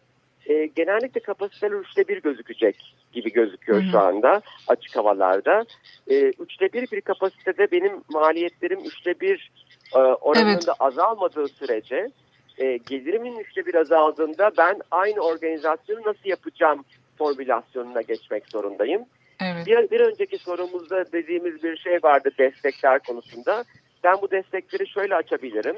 E, 0.45 0.65
genellikle 0.65 1.19
kapasiteler 1.21 1.71
üçte 1.71 2.07
bir 2.07 2.21
gözükecek 2.21 2.95
gibi 3.13 3.31
gözüküyor 3.31 3.81
Hı 3.81 3.87
hı. 3.87 3.91
şu 3.91 3.99
anda 3.99 4.41
açık 4.67 4.95
havalarda. 4.95 5.65
E, 6.07 6.19
üçte 6.19 6.73
bir 6.73 6.91
bir 6.91 7.01
kapasitede 7.01 7.71
benim 7.71 8.01
maliyetlerim 8.09 8.79
üçte 8.79 9.19
bir 9.19 9.51
e, 9.95 9.99
oranında 9.99 10.51
Evet. 10.51 10.79
azalmadığı 10.79 11.47
sürece 11.47 12.09
e, 12.57 12.77
gelirimin 12.77 13.39
üçte 13.39 13.65
bir 13.65 13.75
azaldığında 13.75 14.51
ben 14.57 14.79
aynı 14.91 15.21
organizasyonu 15.21 15.99
nasıl 16.05 16.29
yapacağım 16.29 16.85
formülasyonuna 17.17 18.01
geçmek 18.01 18.43
zorundayım. 18.47 19.05
Evet. 19.41 19.67
Bir, 19.67 19.91
bir 19.91 19.99
önceki 19.99 20.37
sorumuzda 20.37 21.11
dediğimiz 21.11 21.63
bir 21.63 21.77
şey 21.77 21.99
vardı 22.03 22.29
destekler 22.39 22.99
konusunda. 22.99 23.63
Ben 24.03 24.21
bu 24.21 24.31
destekleri 24.31 24.87
şöyle 24.87 25.15
açabilirim. 25.15 25.75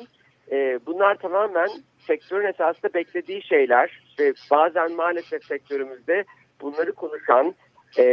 Ee, 0.51 0.79
bunlar 0.85 1.15
tamamen 1.15 1.69
sektörün 2.07 2.47
esasında 2.47 2.93
beklediği 2.93 3.43
şeyler 3.43 4.03
ve 4.19 4.33
bazen 4.51 4.91
maalesef 4.91 5.43
sektörümüzde 5.43 6.23
bunları 6.61 6.91
konuşan 6.91 7.55
e, 7.97 8.03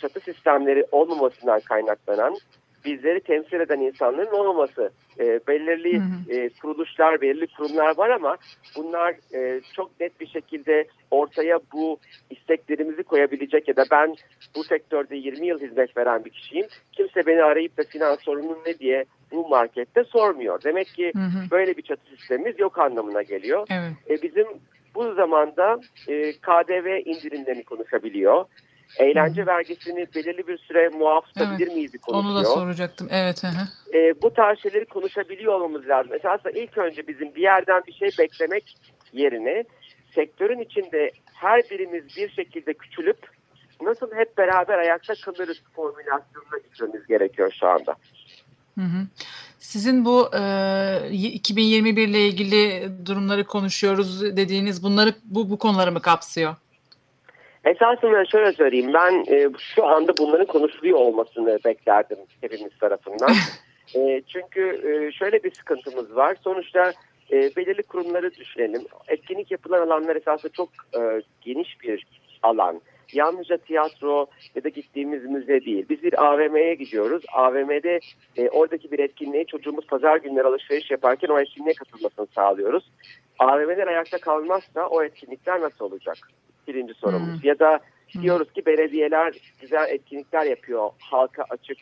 çatı 0.00 0.20
sistemleri 0.20 0.84
olmamasından 0.92 1.60
kaynaklanan 1.60 2.36
bizleri 2.84 3.20
temsil 3.20 3.60
eden 3.60 3.80
insanların 3.80 4.32
olmaması. 4.32 4.90
E, 5.18 5.40
belirli 5.48 5.98
Hı 5.98 6.02
hı. 6.02 6.32
e, 6.36 6.48
kuruluşlar, 6.62 7.20
belirli 7.20 7.46
kurumlar 7.46 7.98
var 7.98 8.10
ama 8.10 8.36
bunlar 8.76 9.14
e, 9.34 9.60
çok 9.76 10.00
net 10.00 10.20
bir 10.20 10.26
şekilde 10.26 10.84
ortaya 11.10 11.58
bu 11.72 11.98
isteklerimizi 12.30 13.02
koyabilecek 13.02 13.68
ya 13.68 13.76
da 13.76 13.84
ben 13.90 14.14
bu 14.56 14.64
sektörde 14.64 15.16
20 15.16 15.46
yıl 15.46 15.60
hizmet 15.60 15.96
veren 15.96 16.24
bir 16.24 16.30
kişiyim. 16.30 16.66
Kimse 16.92 17.26
beni 17.26 17.42
arayıp 17.42 17.78
da 17.78 17.82
finans 17.82 18.20
sorunun 18.20 18.58
ne 18.66 18.78
diye 18.78 19.04
bu 19.32 19.48
markette 19.48 20.04
sormuyor. 20.04 20.62
Demek 20.64 20.86
ki 20.86 21.12
Hı 21.14 21.22
hı. 21.22 21.50
böyle 21.50 21.76
bir 21.76 21.82
çatı 21.82 22.16
sistemimiz 22.16 22.58
yok 22.58 22.78
anlamına 22.78 23.22
geliyor. 23.22 23.66
Evet. 23.70 23.92
E, 24.10 24.22
bizim 24.22 24.46
bu 24.94 25.14
zamanda 25.14 25.80
e, 26.08 26.32
KDV 26.32 27.08
indirimlerini 27.08 27.64
konuşabiliyor. 27.64 28.44
Eğlence 28.96 29.46
vergisini 29.46 30.06
belirli 30.14 30.48
bir 30.48 30.58
süre 30.58 30.88
muaf 30.88 31.24
tutabilir 31.26 31.68
miyiz 31.68 31.92
Onu 32.08 32.28
da 32.28 32.32
konuşuyor. 32.32 32.54
soracaktım. 32.54 33.08
Evet. 33.10 33.42
Hı 33.42 33.46
hı. 33.46 33.96
E, 33.98 34.22
bu 34.22 34.34
tarz 34.34 34.58
şeyleri 34.58 34.84
konuşabiliyor 34.84 35.52
olmamız 35.52 35.88
lazım. 35.88 36.14
Esasında 36.14 36.50
ilk 36.50 36.78
önce 36.78 37.08
bizim 37.08 37.34
bir 37.34 37.42
yerden 37.42 37.82
bir 37.86 37.92
şey 37.92 38.10
beklemek 38.18 38.76
yerine 39.12 39.64
sektörün 40.14 40.58
içinde 40.58 41.10
her 41.34 41.62
birimiz 41.70 42.16
bir 42.16 42.30
şekilde 42.30 42.74
küçülüp 42.74 43.18
nasıl 43.82 44.14
hep 44.14 44.38
beraber 44.38 44.78
ayakta 44.78 45.14
kalırız 45.24 45.62
formülasyonuna 45.76 46.58
gitmemiz 46.64 47.06
gerekiyor 47.06 47.52
şu 47.60 47.66
anda. 47.66 47.96
Hı 48.78 48.84
hı. 48.84 49.06
Sizin 49.58 50.04
bu 50.04 50.30
e, 50.36 51.10
2021 51.10 52.08
ile 52.08 52.26
ilgili 52.26 52.90
durumları 53.06 53.44
konuşuyoruz 53.44 54.22
dediğiniz 54.36 54.82
bunları 54.82 55.14
bu 55.24 55.50
bu 55.50 55.58
konuları 55.58 55.92
mı 55.92 56.02
kapsıyor? 56.02 56.56
Esasında 57.64 58.24
şöyle 58.24 58.52
söyleyeyim 58.52 58.90
ben 58.94 59.24
e, 59.28 59.48
şu 59.74 59.86
anda 59.86 60.12
bunların 60.18 60.46
konuşuluyor 60.46 60.98
olmasını 60.98 61.58
beklerdim 61.64 62.18
hepimiz 62.40 62.78
tarafından. 62.80 63.30
E, 63.94 64.22
çünkü 64.26 64.60
e, 64.60 65.12
şöyle 65.12 65.42
bir 65.42 65.50
sıkıntımız 65.54 66.16
var. 66.16 66.36
Sonuçta 66.44 66.92
e, 67.32 67.36
belirli 67.56 67.82
kurumları 67.82 68.34
düşünelim. 68.34 68.82
Etkinlik 69.08 69.50
yapılan 69.50 69.86
alanlar 69.86 70.16
esasında 70.16 70.52
çok 70.52 70.68
e, 70.94 71.22
geniş 71.40 71.80
bir 71.80 72.06
alan. 72.42 72.80
Yalnızca 73.12 73.56
tiyatro 73.56 74.26
ya 74.54 74.64
da 74.64 74.68
gittiğimiz 74.68 75.24
müze 75.24 75.64
değil. 75.64 75.86
Biz 75.90 76.02
bir 76.02 76.24
AVM'ye 76.24 76.74
gidiyoruz. 76.74 77.22
AVM'de 77.32 78.00
e, 78.36 78.48
oradaki 78.48 78.92
bir 78.92 78.98
etkinliğe 78.98 79.44
çocuğumuz 79.44 79.86
pazar 79.86 80.16
günleri 80.16 80.44
alışveriş 80.44 80.90
yaparken 80.90 81.28
o 81.28 81.40
etkinliğe 81.40 81.74
katılmasını 81.74 82.26
sağlıyoruz. 82.34 82.90
AVM'ler 83.40 83.86
ayakta 83.86 84.18
kalmazsa 84.18 84.86
o 84.86 85.02
etkinlikler 85.02 85.60
nasıl 85.60 85.84
olacak? 85.84 86.16
Birinci 86.68 86.94
sorumuz. 86.94 87.42
Hmm. 87.42 87.48
Ya 87.48 87.58
da 87.58 87.80
Hmm. 88.12 88.22
diyoruz 88.22 88.52
ki 88.52 88.66
belediyeler 88.66 89.34
güzel 89.60 89.88
etkinlikler 89.88 90.46
yapıyor. 90.46 90.90
Halka 91.00 91.44
açık. 91.50 91.78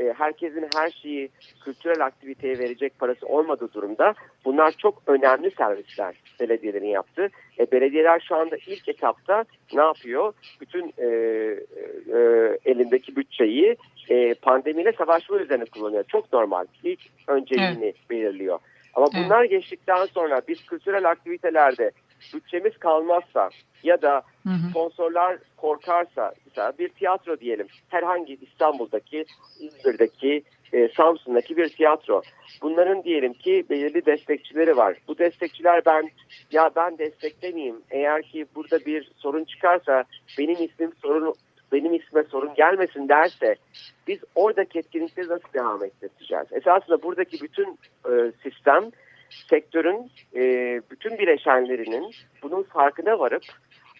E, 0.00 0.12
herkesin 0.12 0.68
her 0.76 0.90
şeyi 0.90 1.28
kültürel 1.64 2.04
aktiviteye 2.06 2.58
verecek 2.58 2.98
parası 2.98 3.26
olmadığı 3.26 3.72
durumda 3.72 4.14
bunlar 4.44 4.74
çok 4.78 5.02
önemli 5.06 5.50
servisler 5.50 6.14
belediyelerin 6.40 6.86
yaptığı. 6.88 7.28
E, 7.58 7.70
belediyeler 7.72 8.24
şu 8.28 8.36
anda 8.36 8.56
ilk 8.66 8.88
etapta 8.88 9.44
ne 9.74 9.82
yapıyor? 9.82 10.32
Bütün 10.60 10.92
e, 10.98 11.06
e, 11.06 12.18
elindeki 12.64 13.16
bütçeyi 13.16 13.76
e, 14.08 14.34
pandemiyle 14.34 14.92
savaşma 14.92 15.36
üzerine 15.36 15.64
kullanıyor. 15.64 16.04
Çok 16.08 16.32
normal. 16.32 16.64
İlk 16.84 17.00
önceliğini 17.28 17.94
belirliyor. 18.10 18.58
Ama 18.96 19.08
Evet. 19.14 19.24
bunlar 19.24 19.44
geçtikten 19.44 20.06
sonra 20.06 20.42
biz 20.48 20.66
kültürel 20.66 21.10
aktivitelerde 21.10 21.90
bütçemiz 22.34 22.78
kalmazsa 22.78 23.50
ya 23.82 24.02
da 24.02 24.22
Hı 24.42 24.50
hı. 24.50 24.70
sponsorlar 24.70 25.38
korkarsa 25.56 26.32
mesela 26.46 26.72
bir 26.78 26.88
tiyatro 26.88 27.40
diyelim 27.40 27.66
herhangi 27.88 28.38
İstanbul'daki, 28.40 29.24
İzmir'deki, 29.60 30.42
e, 30.72 30.88
Samsun'daki 30.88 31.56
bir 31.56 31.68
tiyatro. 31.68 32.22
Bunların 32.62 33.04
diyelim 33.04 33.32
ki 33.32 33.64
belirli 33.70 34.06
destekçileri 34.06 34.76
var. 34.76 34.96
Bu 35.08 35.18
destekçiler 35.18 35.82
ben 35.86 36.10
ya 36.52 36.70
ben 36.76 36.98
desteklemeyeyim. 36.98 37.82
Eğer 37.90 38.22
ki 38.22 38.46
burada 38.54 38.78
bir 38.86 39.10
sorun 39.16 39.44
çıkarsa 39.44 40.04
benim 40.38 40.64
ismim 40.64 40.92
sorun 41.02 41.34
benim 41.72 41.94
isme 41.94 42.22
sorun 42.22 42.54
gelmesin 42.54 43.08
derse 43.08 43.56
biz 44.06 44.18
oradaki 44.34 44.78
etkinlikleri 44.78 45.28
nasıl 45.28 45.52
devam 45.54 45.84
ettireceğiz? 45.84 46.46
Esasında 46.52 47.02
buradaki 47.02 47.40
bütün 47.40 47.78
e, 48.10 48.32
sistem 48.42 48.90
sektörün 49.50 50.10
e, 50.34 50.42
bütün 50.90 51.18
bileşenlerinin 51.18 52.10
bunun 52.42 52.62
farkına 52.62 53.18
varıp 53.18 53.42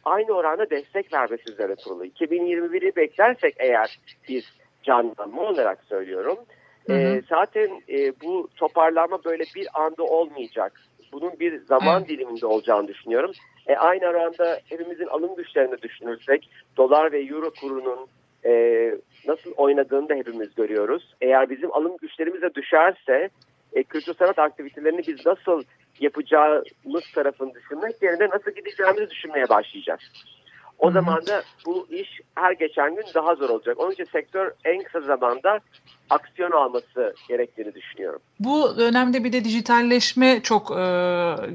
aynı 0.04 0.32
oranda 0.32 0.70
destek 0.70 1.12
vermesi 1.12 1.52
üzerine 1.52 1.74
kurulu. 1.84 2.06
2021'i 2.06 2.96
beklersek 2.96 3.54
eğer 3.58 3.98
biz 4.28 4.44
canlanma 4.82 5.42
olarak 5.42 5.78
söylüyorum. 5.88 6.38
Hı 6.86 6.92
hı. 6.92 6.96
e, 6.96 7.22
zaten 7.28 7.82
e, 7.88 8.20
bu 8.22 8.48
toparlanma 8.56 9.24
böyle 9.24 9.44
bir 9.56 9.68
anda 9.74 10.02
olmayacak. 10.02 10.80
Bunun 11.12 11.40
bir 11.40 11.60
zaman 11.60 12.06
diliminde 12.06 12.46
olacağını 12.46 12.88
düşünüyorum. 12.88 13.32
E, 13.66 13.76
aynı 13.76 14.06
oranda 14.06 14.60
hepimizin 14.64 15.06
alım 15.06 15.36
güçlerini 15.36 15.82
düşünürsek 15.82 16.50
dolar 16.76 17.12
ve 17.12 17.20
euro 17.20 17.50
kurunun 17.60 18.06
e, 18.44 18.52
nasıl 19.26 19.52
oynadığını 19.56 20.08
da 20.08 20.14
hepimiz 20.14 20.54
görüyoruz. 20.54 21.14
Eğer 21.20 21.50
bizim 21.50 21.72
alım 21.72 21.96
güçlerimiz 21.96 22.42
de 22.42 22.54
düşerse 22.54 23.28
e, 23.72 23.82
kültür 23.82 24.14
sanat 24.14 24.38
aktivitelerini 24.38 25.02
biz 25.06 25.26
nasıl 25.26 25.62
yapacağımız 26.00 27.04
tarafını 27.14 27.54
düşünmek 27.54 28.02
yerine 28.02 28.28
nasıl 28.28 28.50
gideceğimizi 28.50 29.10
düşünmeye 29.10 29.48
başlayacağız. 29.48 30.00
O 30.78 30.90
zaman 30.90 31.26
da 31.26 31.42
bu 31.66 31.86
iş 31.90 32.20
her 32.34 32.52
geçen 32.52 32.94
gün 32.96 33.04
daha 33.14 33.34
zor 33.34 33.48
olacak. 33.50 33.80
Onun 33.80 33.90
için 33.90 34.04
sektör 34.04 34.52
en 34.64 34.82
kısa 34.82 35.00
zamanda 35.00 35.60
aksiyon 36.10 36.50
alması 36.50 37.14
gerektiğini 37.28 37.74
düşünüyorum. 37.74 38.20
Bu 38.40 38.78
dönemde 38.78 39.24
bir 39.24 39.32
de 39.32 39.44
dijitalleşme 39.44 40.40
çok 40.42 40.70
e, 40.70 40.74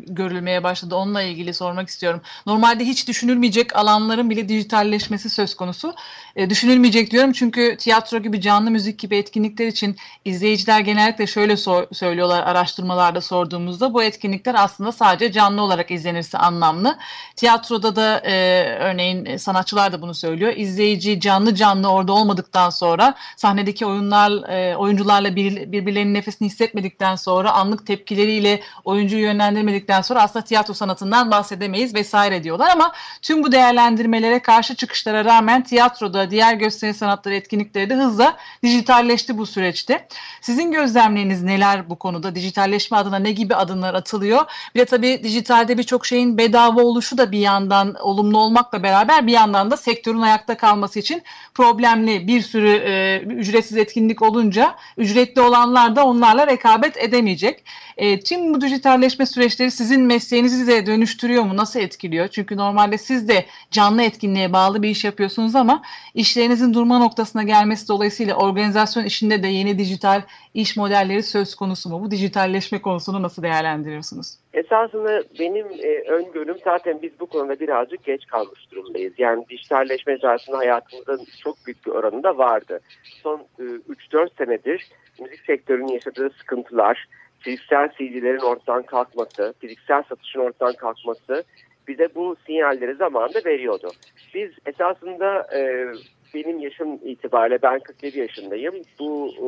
görülmeye 0.07 0.63
başladı. 0.63 0.95
Onunla 0.95 1.21
ilgili 1.21 1.53
sormak 1.53 1.87
istiyorum. 1.87 2.21
Normalde 2.45 2.83
hiç 2.83 3.07
düşünülmeyecek 3.07 3.75
alanların 3.75 4.29
bile 4.29 4.49
dijitalleşmesi 4.49 5.29
söz 5.29 5.55
konusu. 5.55 5.93
E, 6.35 6.49
düşünülmeyecek 6.49 7.11
diyorum 7.11 7.31
çünkü 7.31 7.77
tiyatro 7.77 8.17
gibi 8.17 8.41
canlı 8.41 8.71
müzik 8.71 8.99
gibi 8.99 9.17
etkinlikler 9.17 9.67
için 9.67 9.95
izleyiciler 10.25 10.79
genellikle 10.79 11.27
şöyle 11.27 11.57
sor- 11.57 11.87
söylüyorlar 11.93 12.43
araştırmalarda 12.43 13.21
sorduğumuzda 13.21 13.93
bu 13.93 14.03
etkinlikler 14.03 14.55
aslında 14.57 14.91
sadece 14.91 15.31
canlı 15.31 15.61
olarak 15.61 15.91
izlenirse 15.91 16.37
anlamlı. 16.37 16.97
Tiyatroda 17.35 17.95
da 17.95 18.19
e, 18.25 18.63
örneğin 18.79 19.10
sanatçılar 19.37 19.91
da 19.91 20.01
bunu 20.01 20.13
söylüyor. 20.13 20.53
İzleyici 20.55 21.19
canlı 21.19 21.55
canlı 21.55 21.87
orada 21.87 22.13
olmadıktan 22.13 22.69
sonra 22.69 23.15
sahnedeki 23.37 23.85
oyunlar 23.85 24.49
e, 24.49 24.75
oyuncularla 24.75 25.35
bir, 25.35 25.71
birbirlerinin 25.71 26.13
nefesini 26.13 26.45
hissetmedikten 26.45 27.15
sonra 27.15 27.51
anlık 27.51 27.87
tepkileriyle 27.87 28.61
oyuncuyu 28.83 29.21
yönlendirmedikten 29.21 30.01
sonra 30.01 30.21
aslında 30.21 30.45
tiyatro 30.45 30.73
sanatından 30.73 31.31
bahsedemeyiz 31.31 31.95
vesaire 31.95 32.43
diyorlar 32.43 32.69
ama 32.71 32.91
tüm 33.21 33.43
bu 33.43 33.51
değerlendirmelere 33.51 34.39
karşı 34.39 34.75
çıkışlara 34.75 35.25
rağmen 35.25 35.63
tiyatroda 35.63 36.31
diğer 36.31 36.53
gösteri 36.53 36.93
sanatları 36.93 37.35
etkinlikleri 37.35 37.89
de 37.89 37.95
hızla 37.95 38.37
dijitalleşti 38.63 39.37
bu 39.37 39.45
süreçte. 39.45 40.07
Sizin 40.41 40.71
gözlemleriniz 40.71 41.43
neler 41.43 41.89
bu 41.89 41.95
konuda? 41.95 42.35
Dijitalleşme 42.35 42.97
adına 42.97 43.19
ne 43.19 43.31
gibi 43.31 43.55
adımlar 43.55 43.93
atılıyor? 43.93 44.45
Bir 44.75 44.79
de 44.79 44.85
tabii 44.85 45.23
dijitalde 45.23 45.77
birçok 45.77 46.05
şeyin 46.05 46.37
bedava 46.37 46.81
oluşu 46.81 47.17
da 47.17 47.31
bir 47.31 47.39
yandan 47.39 47.95
olumlu 48.01 48.37
olmakla 48.37 48.83
beraber 48.83 49.00
bir 49.07 49.31
yandan 49.31 49.71
da 49.71 49.77
sektörün 49.77 50.21
ayakta 50.21 50.57
kalması 50.57 50.99
için 50.99 51.23
problemli 51.53 52.27
bir 52.27 52.41
sürü 52.41 52.69
e, 52.69 53.19
ücretsiz 53.19 53.77
etkinlik 53.77 54.21
olunca 54.21 54.75
ücretli 54.97 55.41
olanlar 55.41 55.95
da 55.95 56.05
onlarla 56.05 56.47
rekabet 56.47 56.97
edemeyecek. 56.97 57.63
E, 57.97 58.19
tüm 58.19 58.53
bu 58.53 58.61
dijitalleşme 58.61 59.25
süreçleri 59.25 59.71
sizin 59.71 60.01
mesleğinizi 60.01 60.67
de 60.67 60.85
dönüştürüyor 60.85 61.43
mu? 61.43 61.57
Nasıl 61.57 61.79
etkiliyor? 61.79 62.27
Çünkü 62.27 62.57
normalde 62.57 62.97
siz 62.97 63.27
de 63.27 63.45
canlı 63.71 64.03
etkinliğe 64.03 64.53
bağlı 64.53 64.83
bir 64.83 64.89
iş 64.89 65.03
yapıyorsunuz 65.03 65.55
ama 65.55 65.81
işlerinizin 66.13 66.73
durma 66.73 66.99
noktasına 66.99 67.43
gelmesi 67.43 67.87
dolayısıyla 67.87 68.35
organizasyon 68.35 69.03
işinde 69.05 69.43
de 69.43 69.47
yeni 69.47 69.79
dijital 69.79 70.21
iş 70.53 70.77
modelleri 70.77 71.23
söz 71.23 71.55
konusu 71.55 71.89
mu? 71.89 72.01
Bu 72.01 72.11
dijitalleşme 72.11 72.81
konusunu 72.81 73.21
nasıl 73.21 73.43
değerlendiriyorsunuz? 73.43 74.40
Esasında 74.53 75.23
benim 75.39 75.67
e, 75.79 76.01
öngörüm 76.07 76.57
zaten 76.63 77.01
biz 77.01 77.19
bu 77.19 77.25
konuda 77.25 77.59
birazcık 77.59 78.03
geç 78.03 78.25
kalmış 78.25 78.71
durumdayız. 78.71 79.13
Yani 79.17 79.45
dijitalleşme 79.49 80.17
zaten 80.17 80.53
hayatımızın 80.53 81.25
çok 81.43 81.55
büyük 81.65 81.85
bir 81.85 81.91
oranında 81.91 82.37
vardı. 82.37 82.79
Son 83.23 83.39
e, 83.59 83.63
3-4 83.63 84.29
senedir 84.37 84.87
müzik 85.19 85.45
sektörünün 85.45 85.87
yaşadığı 85.87 86.29
sıkıntılar, 86.29 87.07
fiziksel 87.39 87.89
CD'lerin 87.89 88.45
ortadan 88.45 88.83
kalkması, 88.83 89.53
fiziksel 89.59 90.03
satışın 90.03 90.39
ortadan 90.39 90.73
kalkması 90.73 91.43
bize 91.87 92.09
bu 92.15 92.35
sinyalleri 92.45 92.95
zamanında 92.95 93.39
veriyordu. 93.45 93.91
Biz 94.33 94.51
esasında 94.65 95.47
e, 95.57 95.85
benim 96.33 96.59
yaşım 96.59 96.99
itibariyle 97.03 97.61
ben 97.61 97.79
47 97.79 98.19
yaşındayım. 98.19 98.75
Bu 98.99 99.29
e, 99.37 99.47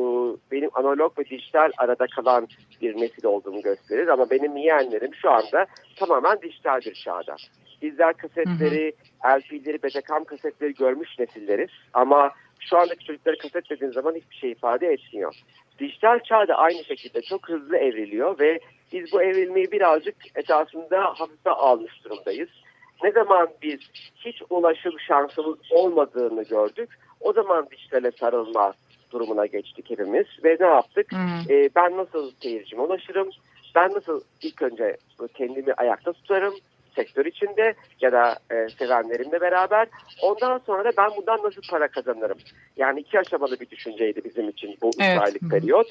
benim 0.52 0.70
analog 0.74 1.18
ve 1.18 1.24
dijital 1.24 1.70
arada 1.78 2.06
kalan 2.06 2.48
bir 2.82 2.96
nesil 2.96 3.26
olduğumu 3.26 3.62
gösterir 3.62 4.08
ama 4.08 4.30
benim 4.30 4.56
yeğenlerim 4.56 5.14
şu 5.14 5.30
anda 5.30 5.66
tamamen 5.96 6.42
dijital 6.42 6.80
bir 6.80 6.94
çağda. 6.94 7.36
Bizler 7.82 8.14
kasetleri, 8.14 8.92
LP'leri, 9.26 9.82
Betacam 9.82 10.24
kasetleri 10.24 10.74
görmüş 10.74 11.08
nesilleriz 11.18 11.70
ama 11.92 12.30
şu 12.60 12.78
andaki 12.78 13.04
çocukları 13.04 13.38
kaset 13.38 13.70
dediğin 13.70 13.92
zaman 13.92 14.14
hiçbir 14.14 14.36
şey 14.36 14.50
ifade 14.50 14.86
etmiyor. 14.86 15.34
Dijital 15.78 16.18
çağda 16.18 16.54
aynı 16.54 16.84
şekilde 16.84 17.22
çok 17.22 17.48
hızlı 17.48 17.76
evriliyor 17.76 18.38
ve 18.38 18.60
biz 18.92 19.12
bu 19.12 19.22
evrilmeyi 19.22 19.72
birazcık 19.72 20.16
esasında 20.34 21.04
hafife 21.04 21.50
almış 21.50 22.04
durumdayız. 22.04 22.48
Ne 23.02 23.10
zaman 23.10 23.48
biz 23.62 23.80
hiç 24.16 24.42
ulaşım 24.50 25.00
şansımız 25.00 25.58
olmadığını 25.70 26.42
gördük, 26.42 26.88
o 27.20 27.32
zaman 27.32 27.66
dijitale 27.70 28.10
sarılma 28.10 28.72
durumuna 29.10 29.46
geçtik 29.46 29.90
hepimiz 29.90 30.26
ve 30.44 30.56
ne 30.60 30.66
yaptık? 30.66 31.12
Hmm. 31.12 31.50
Ee, 31.50 31.68
ben 31.76 31.96
nasıl 31.96 32.30
seyircime 32.42 32.82
ulaşırım? 32.82 33.30
Ben 33.74 33.92
nasıl 33.92 34.20
ilk 34.42 34.62
önce 34.62 34.96
kendimi 35.34 35.72
ayakta 35.72 36.12
tutarım? 36.12 36.54
sektör 36.96 37.26
içinde 37.26 37.74
ya 38.00 38.12
da 38.12 38.38
e, 38.50 38.68
sevenlerimle 38.68 39.40
beraber. 39.40 39.88
Ondan 40.22 40.58
sonra 40.58 40.84
da 40.84 40.90
ben 40.98 41.10
bundan 41.16 41.42
nasıl 41.44 41.62
para 41.70 41.88
kazanırım? 41.88 42.38
Yani 42.76 43.00
iki 43.00 43.18
aşamalı 43.18 43.60
bir 43.60 43.70
düşünceydi 43.70 44.20
bizim 44.24 44.48
için 44.48 44.76
bu 44.82 44.90
Evet. 45.00 45.16
üç 45.16 45.22
aylık 45.22 45.50
periyot. 45.50 45.86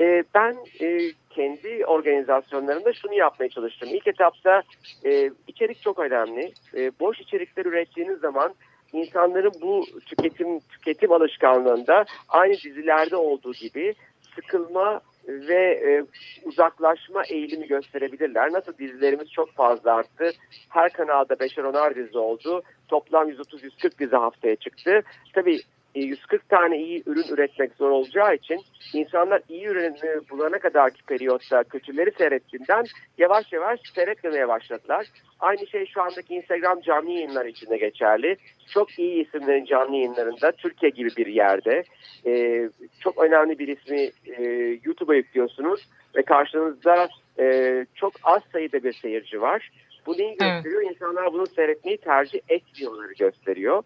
E, 0.00 0.24
ben 0.34 0.56
e, 0.80 1.00
kendi 1.36 1.86
organizasyonlarımda 1.86 2.92
şunu 2.92 3.14
yapmaya 3.14 3.48
çalıştım. 3.48 3.88
İlk 3.92 4.06
etapta 4.06 4.62
e, 5.04 5.30
içerik 5.46 5.82
çok 5.82 5.98
önemli. 5.98 6.52
E, 6.76 6.90
boş 7.00 7.20
içerikler 7.20 7.66
ürettiğiniz 7.66 8.18
zaman 8.18 8.54
insanların 8.92 9.52
bu 9.62 9.84
tüketim 10.06 10.60
tüketim 10.60 11.12
alışkanlığında 11.12 12.04
aynı 12.28 12.54
dizilerde 12.54 13.16
olduğu 13.16 13.52
gibi 13.52 13.94
sıkılma 14.34 15.00
ve 15.28 15.62
e, 15.88 16.04
uzaklaşma 16.44 17.22
eğilimi 17.24 17.66
gösterebilirler. 17.66 18.52
Nasıl 18.52 18.78
dizilerimiz 18.78 19.30
çok 19.30 19.52
fazla 19.52 19.94
arttı. 19.94 20.30
Her 20.68 20.92
kanalda 20.92 21.34
5'er 21.34 21.62
10'ar 21.62 21.94
dizi 21.94 22.18
oldu. 22.18 22.62
Toplam 22.88 23.30
130-140 23.30 23.98
dizi 23.98 24.16
haftaya 24.16 24.56
çıktı. 24.56 25.02
Tabii 25.32 25.60
140 26.00 26.48
tane 26.48 26.78
iyi 26.78 27.02
ürün 27.06 27.34
üretmek 27.34 27.72
zor 27.74 27.90
olacağı 27.90 28.34
için 28.34 28.60
insanlar 28.94 29.42
iyi 29.48 29.66
ürünü 29.66 30.20
bulana 30.30 30.58
kadarki 30.58 31.02
periyotta 31.02 31.64
kötüleri 31.64 32.12
seyrettiğinden 32.18 32.84
yavaş 33.18 33.52
yavaş 33.52 33.80
seyretmemeye 33.94 34.48
başladılar. 34.48 35.06
Aynı 35.40 35.66
şey 35.66 35.86
şu 35.86 36.02
andaki 36.02 36.34
Instagram 36.34 36.80
canlı 36.80 37.10
yayınları 37.10 37.48
için 37.48 37.70
de 37.70 37.76
geçerli. 37.76 38.36
Çok 38.74 38.98
iyi 38.98 39.26
isimlerin 39.26 39.64
canlı 39.64 39.96
yayınlarında 39.96 40.52
Türkiye 40.52 40.90
gibi 40.90 41.08
bir 41.16 41.26
yerde 41.26 41.84
e, 42.26 42.62
çok 43.00 43.24
önemli 43.24 43.58
bir 43.58 43.68
ismi 43.68 44.10
e, 44.38 44.42
YouTube'a 44.84 45.14
yüklüyorsunuz 45.14 45.88
ve 46.16 46.22
karşınızda 46.22 47.08
e, 47.38 47.86
çok 47.94 48.12
az 48.22 48.42
sayıda 48.52 48.82
bir 48.82 48.92
seyirci 48.92 49.40
var. 49.40 49.70
Bu 50.06 50.12
neyi 50.12 50.36
Evet. 50.40 50.54
gösteriyor? 50.54 50.90
İnsanlar 50.90 51.32
bunu 51.32 51.46
seyretmeyi 51.46 51.98
tercih 51.98 52.40
etmiyorları 52.48 53.12
gösteriyor. 53.12 53.82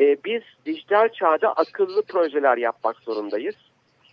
E, 0.00 0.16
biz 0.24 0.42
dijital 0.66 1.08
çağda 1.08 1.52
akıllı 1.52 2.02
projeler 2.02 2.56
yapmak 2.56 2.96
zorundayız. 2.96 3.54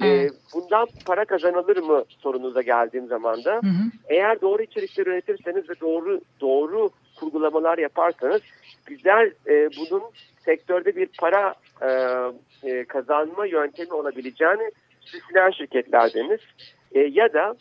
E, 0.03 0.29
bundan 0.53 0.87
para 1.05 1.25
kazanılır 1.25 1.77
mı 1.77 2.03
sorunuza 2.09 2.61
geldiğim 2.61 3.07
zaman 3.07 3.43
da 3.43 3.53
Hı 3.53 3.67
hı. 3.67 3.83
eğer 4.09 4.41
doğru 4.41 4.63
içerikler 4.63 5.07
üretirseniz 5.07 5.69
ve 5.69 5.73
doğru 5.81 6.21
doğru 6.41 6.89
kurgulamalar 7.19 7.77
yaparsanız 7.77 8.41
güzel 8.85 9.31
e, 9.47 9.69
bunun 9.77 10.03
sektörde 10.45 10.95
bir 10.95 11.09
para 11.19 11.55
e, 11.81 11.89
e, 12.69 12.85
kazanma 12.85 13.45
yöntemi 13.45 13.93
olabileceğini 13.93 14.71
düşünen 15.13 15.51
şirketlerdeniz. 15.51 16.39
E, 16.91 16.99
ya 16.99 17.33
da 17.33 17.55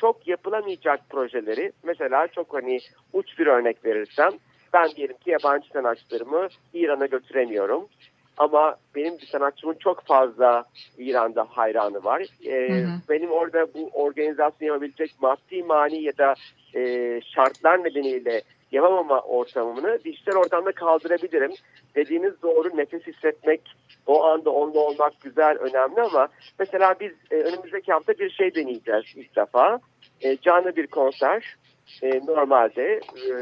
çok 0.00 0.28
yapılamayacak 0.28 1.00
projeleri 1.10 1.72
mesela 1.82 2.28
çok 2.28 2.54
hani 2.54 2.78
uç 3.12 3.38
bir 3.38 3.46
örnek 3.46 3.84
verirsem 3.84 4.30
ben 4.72 4.88
diyelim 4.90 5.16
ki 5.16 5.30
yabancı 5.30 5.68
sanatçılarımı 5.72 6.48
İran'a 6.74 7.06
götüremiyorum. 7.06 7.88
Ama 8.36 8.76
benim 8.94 9.18
bir 9.18 9.26
sanatçımın 9.26 9.74
çok 9.74 10.06
fazla 10.06 10.64
İran'da 10.98 11.46
hayranı 11.50 12.04
var. 12.04 12.26
E, 12.44 12.68
Hı 12.68 12.74
hı. 12.74 12.90
Benim 13.08 13.30
orada 13.30 13.74
bu 13.74 13.90
organizasyonu 13.92 14.72
yapabilecek 14.72 15.10
maddi 15.20 15.62
mani 15.62 16.02
ya 16.02 16.18
da 16.18 16.34
e, 16.74 17.20
şartlar 17.34 17.84
nedeniyle 17.84 18.42
yapamama 18.72 19.20
ortamını 19.20 19.98
dijital 20.04 20.36
ortamda 20.36 20.72
kaldırabilirim. 20.72 21.52
Dediğiniz 21.94 22.42
doğru 22.42 22.76
nefes 22.76 23.02
hissetmek, 23.02 23.60
o 24.06 24.24
anda 24.24 24.50
onda 24.50 24.78
olmak 24.80 25.12
güzel, 25.20 25.56
önemli 25.56 26.00
ama 26.00 26.28
mesela 26.58 26.94
biz 27.00 27.12
e, 27.30 27.34
önümüzdeki 27.34 27.92
hafta 27.92 28.12
bir 28.12 28.30
şey 28.30 28.54
deneyeceğiz 28.54 29.04
ilk 29.16 29.36
defa. 29.36 29.80
E, 30.20 30.36
canlı 30.36 30.76
bir 30.76 30.86
konser 30.86 31.56
e, 32.02 32.20
normalde 32.26 33.00
e, 33.30 33.32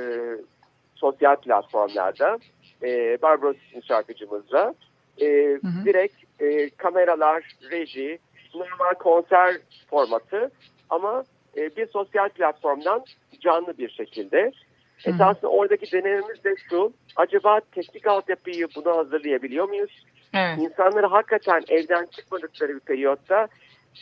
sosyal 1.01 1.37
platformlarda 1.37 2.39
e, 2.83 3.23
Barbaros 3.23 3.57
isimli 3.57 3.87
şarkıcımızla 3.87 4.75
e, 5.21 5.27
hı. 5.27 5.85
direkt 5.85 6.43
e, 6.43 6.71
kameralar, 6.71 7.45
reji, 7.71 8.19
normal 8.55 8.95
konser 8.99 9.57
formatı 9.91 10.51
ama 10.91 11.25
e, 11.57 11.77
bir 11.77 11.87
sosyal 11.87 12.29
platformdan 12.29 13.05
canlı 13.41 13.79
bir 13.79 13.89
şekilde. 13.89 14.43
Hı 14.43 15.11
hı. 15.11 15.15
Esasında 15.15 15.51
oradaki 15.51 15.93
denememiz 15.93 16.45
de 16.45 16.55
şu, 16.71 16.93
acaba 17.17 17.61
teknik 17.73 18.07
altyapıyı 18.07 18.69
buna 18.77 18.97
hazırlayabiliyor 18.97 19.69
muyuz? 19.69 20.05
Evet. 20.35 20.59
İnsanları 20.59 21.07
hakikaten 21.07 21.63
evden 21.69 22.07
çıkmadıkları 22.07 22.75
bir 22.75 22.81
periyotta 22.81 23.49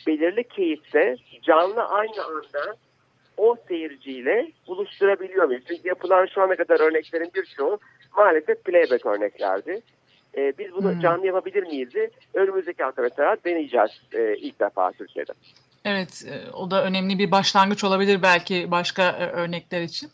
belirli 0.07 0.43
keyifte 0.43 1.15
canlı 1.41 1.83
aynı 1.83 2.23
anda 2.23 2.75
o 3.37 3.55
seyirciyle 3.67 4.51
buluşturabiliyor 4.67 5.45
muyuz? 5.45 5.63
Çünkü 5.67 5.87
yapılan 5.87 6.25
şu 6.25 6.41
ana 6.41 6.55
kadar 6.55 6.79
örneklerin 6.79 7.31
birçoğu 7.35 7.79
maalesef 8.17 8.63
playback 8.63 9.05
örneklerdi. 9.05 9.81
Ee, 10.37 10.53
biz 10.59 10.71
bunu 10.73 10.91
Hmm. 10.91 10.99
canlı 10.99 11.25
yapabilir 11.25 11.63
miyiz? 11.63 11.89
Önümüzdeki 12.33 12.83
hafta 12.83 13.01
mesela 13.01 13.37
deneyeceğiz 13.45 13.91
e, 14.13 14.35
ilk 14.37 14.59
defa 14.59 14.91
Türkiye'de. 14.91 15.33
Evet, 15.85 16.25
e, 16.27 16.51
o 16.51 16.71
da 16.71 16.83
önemli 16.83 17.19
bir 17.19 17.31
başlangıç 17.31 17.83
olabilir 17.83 18.21
belki 18.21 18.71
başka 18.71 19.03
e, 19.09 19.25
örnekler 19.31 19.81
için. 19.81 20.09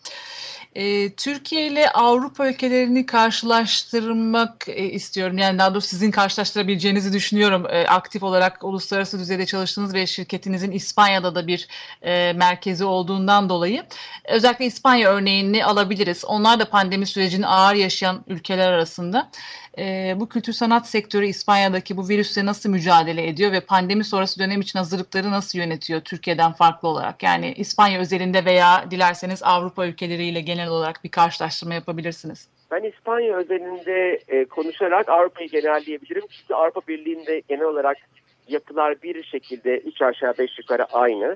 E, 0.75 1.13
Türkiye 1.13 1.67
ile 1.67 1.89
Avrupa 1.89 2.47
ülkelerini 2.47 3.05
karşılaştırmak 3.05 4.65
e, 4.67 4.85
istiyorum. 4.85 5.37
Yani 5.37 5.59
daha 5.59 5.73
doğrusu 5.73 5.87
sizin 5.87 6.11
karşılaştırabileceğinizi 6.11 7.13
düşünüyorum. 7.13 7.65
E, 7.69 7.87
aktif 7.87 8.23
olarak 8.23 8.63
uluslararası 8.63 9.19
düzeyde 9.19 9.45
çalıştığınız 9.45 9.93
ve 9.93 10.07
şirketinizin 10.07 10.71
İspanya'da 10.71 11.35
da 11.35 11.47
bir 11.47 11.67
e, 12.01 12.33
merkezi 12.33 12.85
olduğundan 12.85 13.49
dolayı. 13.49 13.83
Özellikle 14.25 14.65
İspanya 14.65 15.09
örneğini 15.09 15.65
alabiliriz. 15.65 16.25
Onlar 16.25 16.59
da 16.59 16.69
pandemi 16.69 17.05
sürecini 17.05 17.47
ağır 17.47 17.75
yaşayan 17.75 18.23
ülkeler 18.27 18.71
arasında. 18.71 19.29
E, 19.77 20.15
bu 20.19 20.29
kültür 20.29 20.53
sanat 20.53 20.89
sektörü 20.89 21.27
İspanya'daki 21.27 21.97
bu 21.97 22.09
virüsle 22.09 22.45
nasıl 22.45 22.69
mücadele 22.69 23.27
ediyor 23.27 23.51
ve 23.51 23.59
pandemi 23.59 24.03
sonrası 24.03 24.39
dönem 24.39 24.61
için 24.61 24.79
hazırlıkları 24.79 25.31
nasıl 25.31 25.59
yönetiyor 25.59 26.01
Türkiye'den 26.01 26.53
farklı 26.53 26.87
olarak? 26.87 27.23
Yani 27.23 27.53
İspanya 27.57 27.99
özelinde 27.99 28.45
veya 28.45 28.91
dilerseniz 28.91 29.43
Avrupa 29.43 29.85
ülkeleriyle 29.85 30.41
genel 30.41 30.62
olarak 30.67 31.03
bir 31.03 31.09
karşılaştırma 31.09 31.73
yapabilirsiniz. 31.73 32.49
Ben 32.71 32.83
İspanya 32.83 33.37
özelinde 33.37 34.19
e, 34.27 34.45
konuşarak 34.45 35.09
Avrupa'yı 35.09 35.49
genelleyebilirim. 35.49 36.23
Çünkü 36.29 36.53
Avrupa 36.53 36.81
Birliği'nde 36.87 37.41
genel 37.49 37.65
olarak 37.65 37.97
yapılar 38.47 39.01
bir 39.03 39.23
şekilde 39.23 39.77
üç 39.77 40.01
aşağı 40.01 40.37
beş 40.37 40.59
yukarı 40.59 40.85
aynı. 40.85 41.35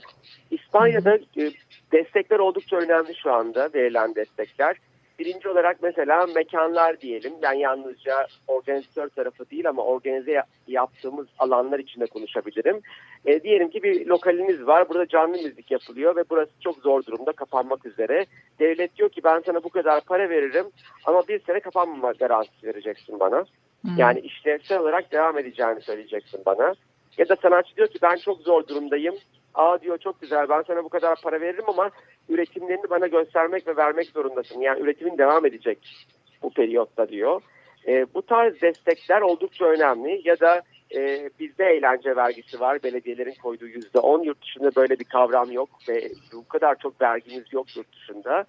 İspanya'da 0.52 1.16
e, 1.16 1.52
destekler 1.92 2.40
oldukça 2.40 2.76
önemli 2.78 3.16
şu 3.16 3.34
anda 3.34 3.70
verilen 3.74 4.16
destekler. 4.16 4.76
Birinci 5.20 5.50
olarak 5.50 5.78
mesela 5.84 6.26
mekanlar 6.26 7.02
diyelim. 7.02 7.34
Ben 7.42 7.54
yalnızca 7.54 8.28
organizatör 8.48 9.10
tarafı 9.10 9.50
değil 9.50 9.70
ama 9.70 9.84
organize 9.84 10.42
yaptığımız 10.68 11.28
alanlar 11.40 11.80
içinde 11.80 12.06
konuşabilirim. 12.06 12.82
E, 13.26 13.44
diyelim 13.44 13.70
ki 13.70 13.84
bir 13.84 14.06
lokaliniz 14.06 14.68
var. 14.68 14.90
Burada 14.90 15.08
canlı 15.08 15.38
müzik 15.44 15.72
yapılıyor 15.72 16.16
ve 16.16 16.24
burası 16.30 16.52
çok 16.60 16.78
zor 16.78 17.06
durumda 17.06 17.32
kapanmak 17.32 17.86
üzere. 17.86 18.26
Devlet 18.60 18.96
diyor 18.96 19.10
ki 19.10 19.22
ben 19.24 19.42
sana 19.46 19.64
bu 19.64 19.70
kadar 19.70 20.02
para 20.02 20.30
veririm 20.30 20.66
ama 21.06 21.28
bir 21.28 21.40
sene 21.40 21.60
kapanmama 21.60 22.12
garantisi 22.12 22.68
vereceksin 22.68 23.20
bana. 23.20 23.46
Hmm. 23.82 23.98
Yani 23.98 24.20
işlevsel 24.20 24.80
olarak 24.80 25.12
devam 25.12 25.38
edeceğini 25.38 25.82
söyleyeceksin 25.82 26.42
bana. 26.46 26.74
Ya 27.18 27.30
da 27.30 27.36
sanatçı 27.36 27.76
diyor 27.76 27.88
ki 27.88 28.00
ben 28.02 28.16
çok 28.16 28.42
zor 28.42 28.68
durumdayım. 28.68 29.16
Aa 29.58 29.82
diyor 29.82 29.98
çok 29.98 30.22
güzel 30.22 30.50
ben 30.50 30.62
sana 30.68 30.84
bu 30.84 30.90
kadar 30.90 31.22
para 31.24 31.42
veririm 31.42 31.64
ama 31.68 31.90
üretimlerini 32.30 32.90
bana 32.90 33.08
göstermek 33.08 33.68
ve 33.68 33.76
vermek 33.76 34.08
zorundasın. 34.08 34.62
Yani 34.62 34.82
üretimin 34.82 35.18
devam 35.18 35.46
edecek 35.46 36.08
bu 36.42 36.50
periyotta 36.50 37.10
diyor. 37.10 37.42
E, 37.88 38.06
bu 38.14 38.22
tarz 38.22 38.62
destekler 38.62 39.22
oldukça 39.22 39.66
önemli 39.66 40.22
ya 40.26 40.40
da 40.40 40.62
e, 40.96 41.30
bizde 41.40 41.66
eğlence 41.66 42.16
vergisi 42.16 42.60
var. 42.60 42.84
Belediyelerin 42.84 43.36
koyduğu 43.44 43.68
yüzde 43.68 44.00
on. 44.00 44.24
Yurt 44.24 44.42
dışında 44.42 44.72
böyle 44.76 45.00
bir 45.00 45.06
kavram 45.06 45.52
yok 45.52 45.70
ve 45.90 46.10
bu 46.34 46.48
kadar 46.48 46.76
çok 46.76 47.02
vergimiz 47.02 47.54
yok 47.54 47.78
yurt 47.78 47.94
dışında. 47.94 48.46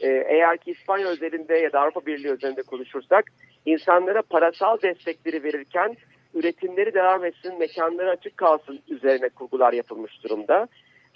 E, 0.00 0.08
eğer 0.08 0.58
ki 0.58 0.70
İspanya 0.70 1.08
özelinde 1.08 1.54
ya 1.54 1.72
da 1.72 1.80
Avrupa 1.80 2.06
Birliği 2.06 2.30
özelinde 2.30 2.62
konuşursak 2.62 3.24
insanlara 3.66 4.22
parasal 4.22 4.82
destekleri 4.82 5.44
verirken 5.44 5.96
üretimleri 6.34 6.94
devam 6.94 7.24
etsin, 7.24 7.58
mekanları 7.58 8.10
açık 8.10 8.36
kalsın 8.36 8.80
üzerine 8.88 9.28
kurgular 9.28 9.72
yapılmış 9.72 10.24
durumda. 10.24 10.68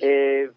E, 0.03 0.09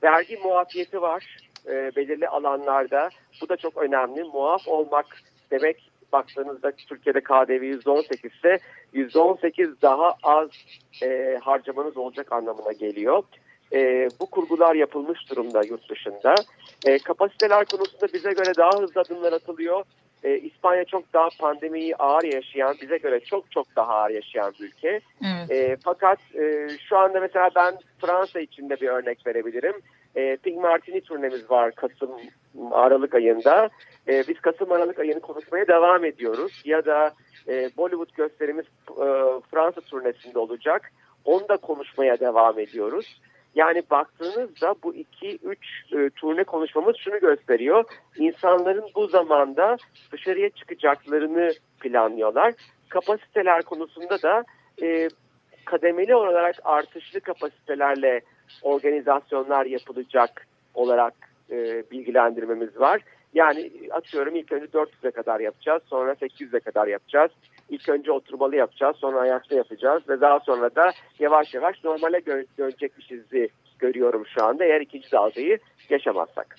vergi 0.04 0.38
muafiyeti 0.38 1.02
var 1.02 1.38
e, 1.68 1.92
belirli 1.96 2.28
alanlarda. 2.28 3.10
Bu 3.42 3.50
da 3.50 3.58
çok 3.58 3.78
önemli. 3.78 4.24
Muaf 4.24 4.68
olmak 4.68 5.06
demek 5.52 5.92
baktığınızda 6.14 6.72
Türkiye'de 6.72 7.22
KDV 7.22 7.64
%18 7.64 8.38
ise 8.38 8.60
%18 8.94 9.82
daha 9.82 10.16
az 10.24 10.50
e, 11.04 11.38
harcamanız 11.42 11.98
olacak 11.98 12.32
anlamına 12.32 12.72
geliyor. 12.72 13.24
E, 13.74 14.10
bu 14.20 14.26
kurgular 14.26 14.76
yapılmış 14.76 15.30
durumda 15.30 15.62
yurt 15.64 15.90
dışında. 15.90 16.36
E, 16.86 17.00
kapasiteler 17.00 17.66
konusunda 17.66 18.14
bize 18.14 18.34
göre 18.34 18.52
daha 18.58 18.82
hızlı 18.82 19.02
adımlar 19.02 19.34
atılıyor. 19.34 19.84
E, 20.24 20.38
İspanya 20.38 20.86
çok 20.86 21.14
daha 21.14 21.30
pandemiyi 21.40 21.96
ağır 21.96 22.24
yaşayan, 22.24 22.76
bize 22.82 22.98
göre 22.98 23.20
çok 23.20 23.52
çok 23.52 23.76
daha 23.76 23.96
ağır 23.96 24.10
yaşayan 24.10 24.54
bir 24.60 24.66
ülke. 24.66 25.00
Evet. 25.26 25.52
E, 25.52 25.78
fakat 25.84 26.20
e, 26.36 26.68
şu 26.90 26.98
anda 26.98 27.20
mesela 27.20 27.50
ben 27.56 27.78
Fransa 28.02 28.40
için 28.40 28.70
de 28.70 28.82
bir 28.82 28.88
örnek 28.88 29.28
verebilirim. 29.28 29.74
E, 30.16 30.38
Pink 30.38 30.58
Martini 30.62 31.02
turnemiz 31.02 31.52
var 31.52 31.72
Kasım 31.72 32.12
Aralık 32.72 33.16
ayında. 33.16 33.70
E, 34.08 34.24
biz 34.28 34.40
Kasım 34.40 34.72
Aralık 34.72 35.00
ayını 35.00 35.20
konuşmaya 35.20 35.68
devam 35.68 36.06
ediyoruz. 36.06 36.62
Ya 36.66 36.86
da 36.86 37.14
e, 37.48 37.70
Bollywood 37.78 38.16
gösterimiz 38.16 38.66
e, 38.90 39.08
Fransa 39.52 39.82
turnesinde 39.82 40.40
olacak. 40.40 40.92
Onu 41.26 41.50
da 41.50 41.58
konuşmaya 41.58 42.20
devam 42.20 42.60
ediyoruz. 42.60 43.22
Yani 43.58 43.84
baktığınızda 43.92 44.76
bu 44.84 44.96
iki 44.96 45.38
üç 45.44 45.94
e, 45.94 46.10
turne 46.10 46.44
konuşmamız 46.44 46.96
şunu 46.98 47.20
gösteriyor. 47.20 47.84
İnsanların 48.18 48.86
bu 48.96 49.08
zamanda 49.08 49.78
dışarıya 50.12 50.50
çıkacaklarını 50.50 51.52
planlıyorlar. 51.80 52.54
Kapasiteler 52.90 53.62
konusunda 53.62 54.22
da 54.22 54.44
e, 54.82 55.08
kademeli 55.66 56.16
olarak 56.16 56.56
artışlı 56.64 57.20
kapasitelerle 57.20 58.22
organizasyonlar 58.62 59.66
yapılacak 59.66 60.48
olarak 60.74 61.14
e, 61.52 61.84
bilgilendirmemiz 61.92 62.80
var. 62.80 63.02
Yani 63.34 63.72
atıyorum 63.92 64.36
ilk 64.36 64.52
önce 64.52 64.66
400'e 64.66 65.12
kadar 65.12 65.40
yapacağız, 65.40 65.82
sonra 65.86 66.12
800'e 66.12 66.60
kadar 66.60 66.88
yapacağız. 66.88 67.32
İlk 67.70 67.90
önce 67.90 68.12
oturmalı 68.12 68.56
yapacağız, 68.56 68.96
sonra 68.98 69.20
ayakta 69.20 69.56
yapacağız 69.56 70.10
ve 70.10 70.22
daha 70.22 70.40
sonra 70.40 70.76
da 70.76 70.92
yavaş 71.20 71.54
yavaş 71.54 71.84
normale 71.84 72.26
dönecekmişizi 72.58 73.50
görüyorum 73.80 74.24
şu 74.36 74.44
anda 74.44 74.66
eğer 74.66 74.82
ikinci 74.82 75.12
dalgayı 75.12 75.60
yaşamazsak. 75.90 76.56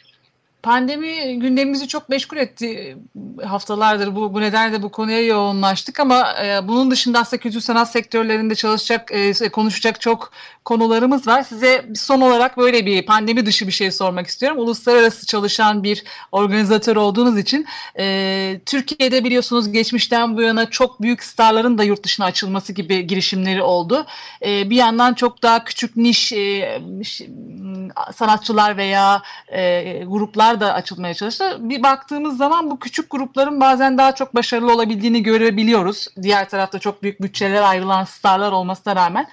Pandemi 0.62 1.38
gündemimizi 1.38 1.88
çok 1.88 2.08
meşgul 2.08 2.36
etti 2.36 2.96
haftalardır. 3.44 4.16
Bu, 4.16 4.34
bu 4.34 4.40
nedenle 4.40 4.82
bu 4.82 4.88
konuya 4.88 5.26
yoğunlaştık 5.26 6.00
ama 6.00 6.34
e, 6.44 6.68
bunun 6.68 6.90
dışında 6.90 7.18
aslında 7.20 7.40
kültür 7.40 7.60
sanat 7.60 7.90
sektörlerinde 7.90 8.54
çalışacak, 8.54 9.10
e, 9.12 9.48
konuşacak 9.48 10.00
çok 10.00 10.32
konularımız 10.64 11.26
var. 11.26 11.42
Size 11.42 11.86
son 11.94 12.20
olarak 12.20 12.56
böyle 12.56 12.86
bir 12.86 13.06
pandemi 13.06 13.46
dışı 13.46 13.66
bir 13.66 13.72
şey 13.72 13.90
sormak 13.90 14.26
istiyorum. 14.26 14.58
Uluslararası 14.58 15.26
çalışan 15.26 15.82
bir 15.82 16.04
organizatör 16.32 16.96
olduğunuz 16.96 17.38
için 17.38 17.66
e, 17.98 18.60
Türkiye'de 18.66 19.24
biliyorsunuz 19.24 19.72
geçmişten 19.72 20.36
bu 20.36 20.42
yana 20.42 20.70
çok 20.70 21.02
büyük 21.02 21.22
starların 21.24 21.78
da 21.78 21.84
yurt 21.84 22.04
dışına 22.04 22.26
açılması 22.26 22.72
gibi 22.72 23.06
girişimleri 23.06 23.62
oldu. 23.62 24.06
E, 24.46 24.70
bir 24.70 24.76
yandan 24.76 25.14
çok 25.14 25.42
daha 25.42 25.64
küçük 25.64 25.96
niş 25.96 26.32
e, 26.32 26.80
sanatçılar 28.14 28.76
veya 28.76 29.22
e, 29.52 29.82
gruplar 30.06 30.47
da 30.60 30.74
açılmaya 30.74 31.14
çalıştı. 31.14 31.56
Bir 31.58 31.82
baktığımız 31.82 32.36
zaman 32.36 32.70
bu 32.70 32.78
küçük 32.78 33.10
grupların 33.10 33.60
bazen 33.60 33.98
daha 33.98 34.14
çok 34.14 34.34
başarılı 34.34 34.72
olabildiğini 34.72 35.22
görebiliyoruz. 35.22 36.08
Diğer 36.22 36.48
tarafta 36.48 36.78
çok 36.78 37.02
büyük 37.02 37.22
bütçeler 37.22 37.62
ayrılan 37.62 38.04
starlar 38.04 38.52
olmasına 38.52 38.96
rağmen. 38.96 39.26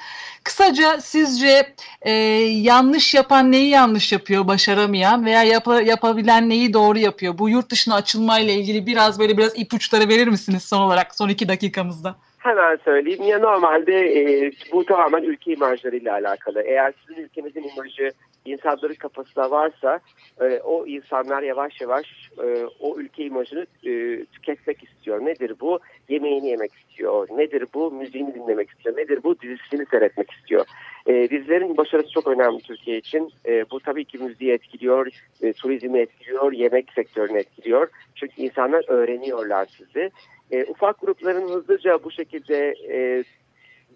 Kısaca 0.43 1.01
sizce 1.01 1.73
e, 2.01 2.11
yanlış 2.51 3.13
yapan 3.13 3.51
neyi 3.51 3.69
yanlış 3.69 4.11
yapıyor, 4.11 4.47
başaramayan 4.47 5.25
veya 5.25 5.43
yap 5.43 5.67
yapabilen 5.85 6.49
neyi 6.49 6.73
doğru 6.73 6.97
yapıyor? 6.97 7.37
Bu 7.37 7.49
yurt 7.49 7.69
dışına 7.69 7.95
açılmayla 7.95 8.53
ilgili 8.53 8.85
biraz 8.85 9.19
böyle 9.19 9.37
biraz 9.37 9.59
ipuçları 9.59 10.09
verir 10.09 10.27
misiniz 10.27 10.63
son 10.63 10.81
olarak 10.81 11.15
son 11.15 11.29
iki 11.29 11.47
dakikamızda? 11.47 12.15
Hemen 12.37 12.79
söyleyeyim. 12.85 13.23
Ya 13.23 13.39
normalde 13.39 13.93
e, 13.93 14.51
bu 14.71 14.85
tamamen 14.85 15.23
ülke 15.23 15.53
imajlarıyla 15.53 16.13
alakalı. 16.13 16.61
Eğer 16.61 16.93
sizin 17.07 17.21
ülkenizin 17.21 17.63
imajı 17.63 18.11
insanların 18.45 18.95
kafasında 18.95 19.51
varsa 19.51 19.99
e, 20.41 20.59
o 20.59 20.87
insanlar 20.87 21.43
yavaş 21.43 21.81
yavaş 21.81 22.05
e, 22.43 22.65
o 22.79 22.99
ülke 22.99 23.23
imajını 23.23 23.65
e, 23.83 24.25
tüketmek 24.25 24.83
istiyor. 24.83 25.25
Nedir 25.25 25.53
bu? 25.61 25.79
Yemeğini 26.09 26.47
yemek 26.47 26.71
istiyor. 26.73 27.27
Nedir 27.37 27.65
bu? 27.73 27.91
Müziğini 27.91 28.35
dinlemek 28.35 28.69
istiyor. 28.69 28.97
Nedir 28.97 29.23
bu? 29.23 29.41
Dizisini 29.41 29.85
seyretmek 29.85 30.31
istiyor. 30.31 30.65
E, 31.05 31.29
dizilerin 31.29 31.77
başarısı 31.77 32.11
çok 32.11 32.27
önemli 32.27 32.59
Türkiye 32.59 32.97
için. 32.97 33.31
E, 33.45 33.69
bu 33.71 33.79
tabii 33.79 34.05
ki 34.05 34.17
müziği 34.17 34.51
etkiliyor, 34.51 35.07
e, 35.41 35.53
turizmi 35.53 35.99
etkiliyor, 35.99 36.51
yemek 36.53 36.93
sektörünü 36.93 37.37
etkiliyor. 37.37 37.87
Çünkü 38.15 38.41
insanlar 38.41 38.89
öğreniyorlar 38.89 39.67
sizi. 39.77 40.11
E, 40.51 40.65
ufak 40.65 41.01
grupların 41.01 41.49
hızlıca 41.49 42.03
bu 42.03 42.11
şekilde 42.11 42.75
e, 42.89 43.23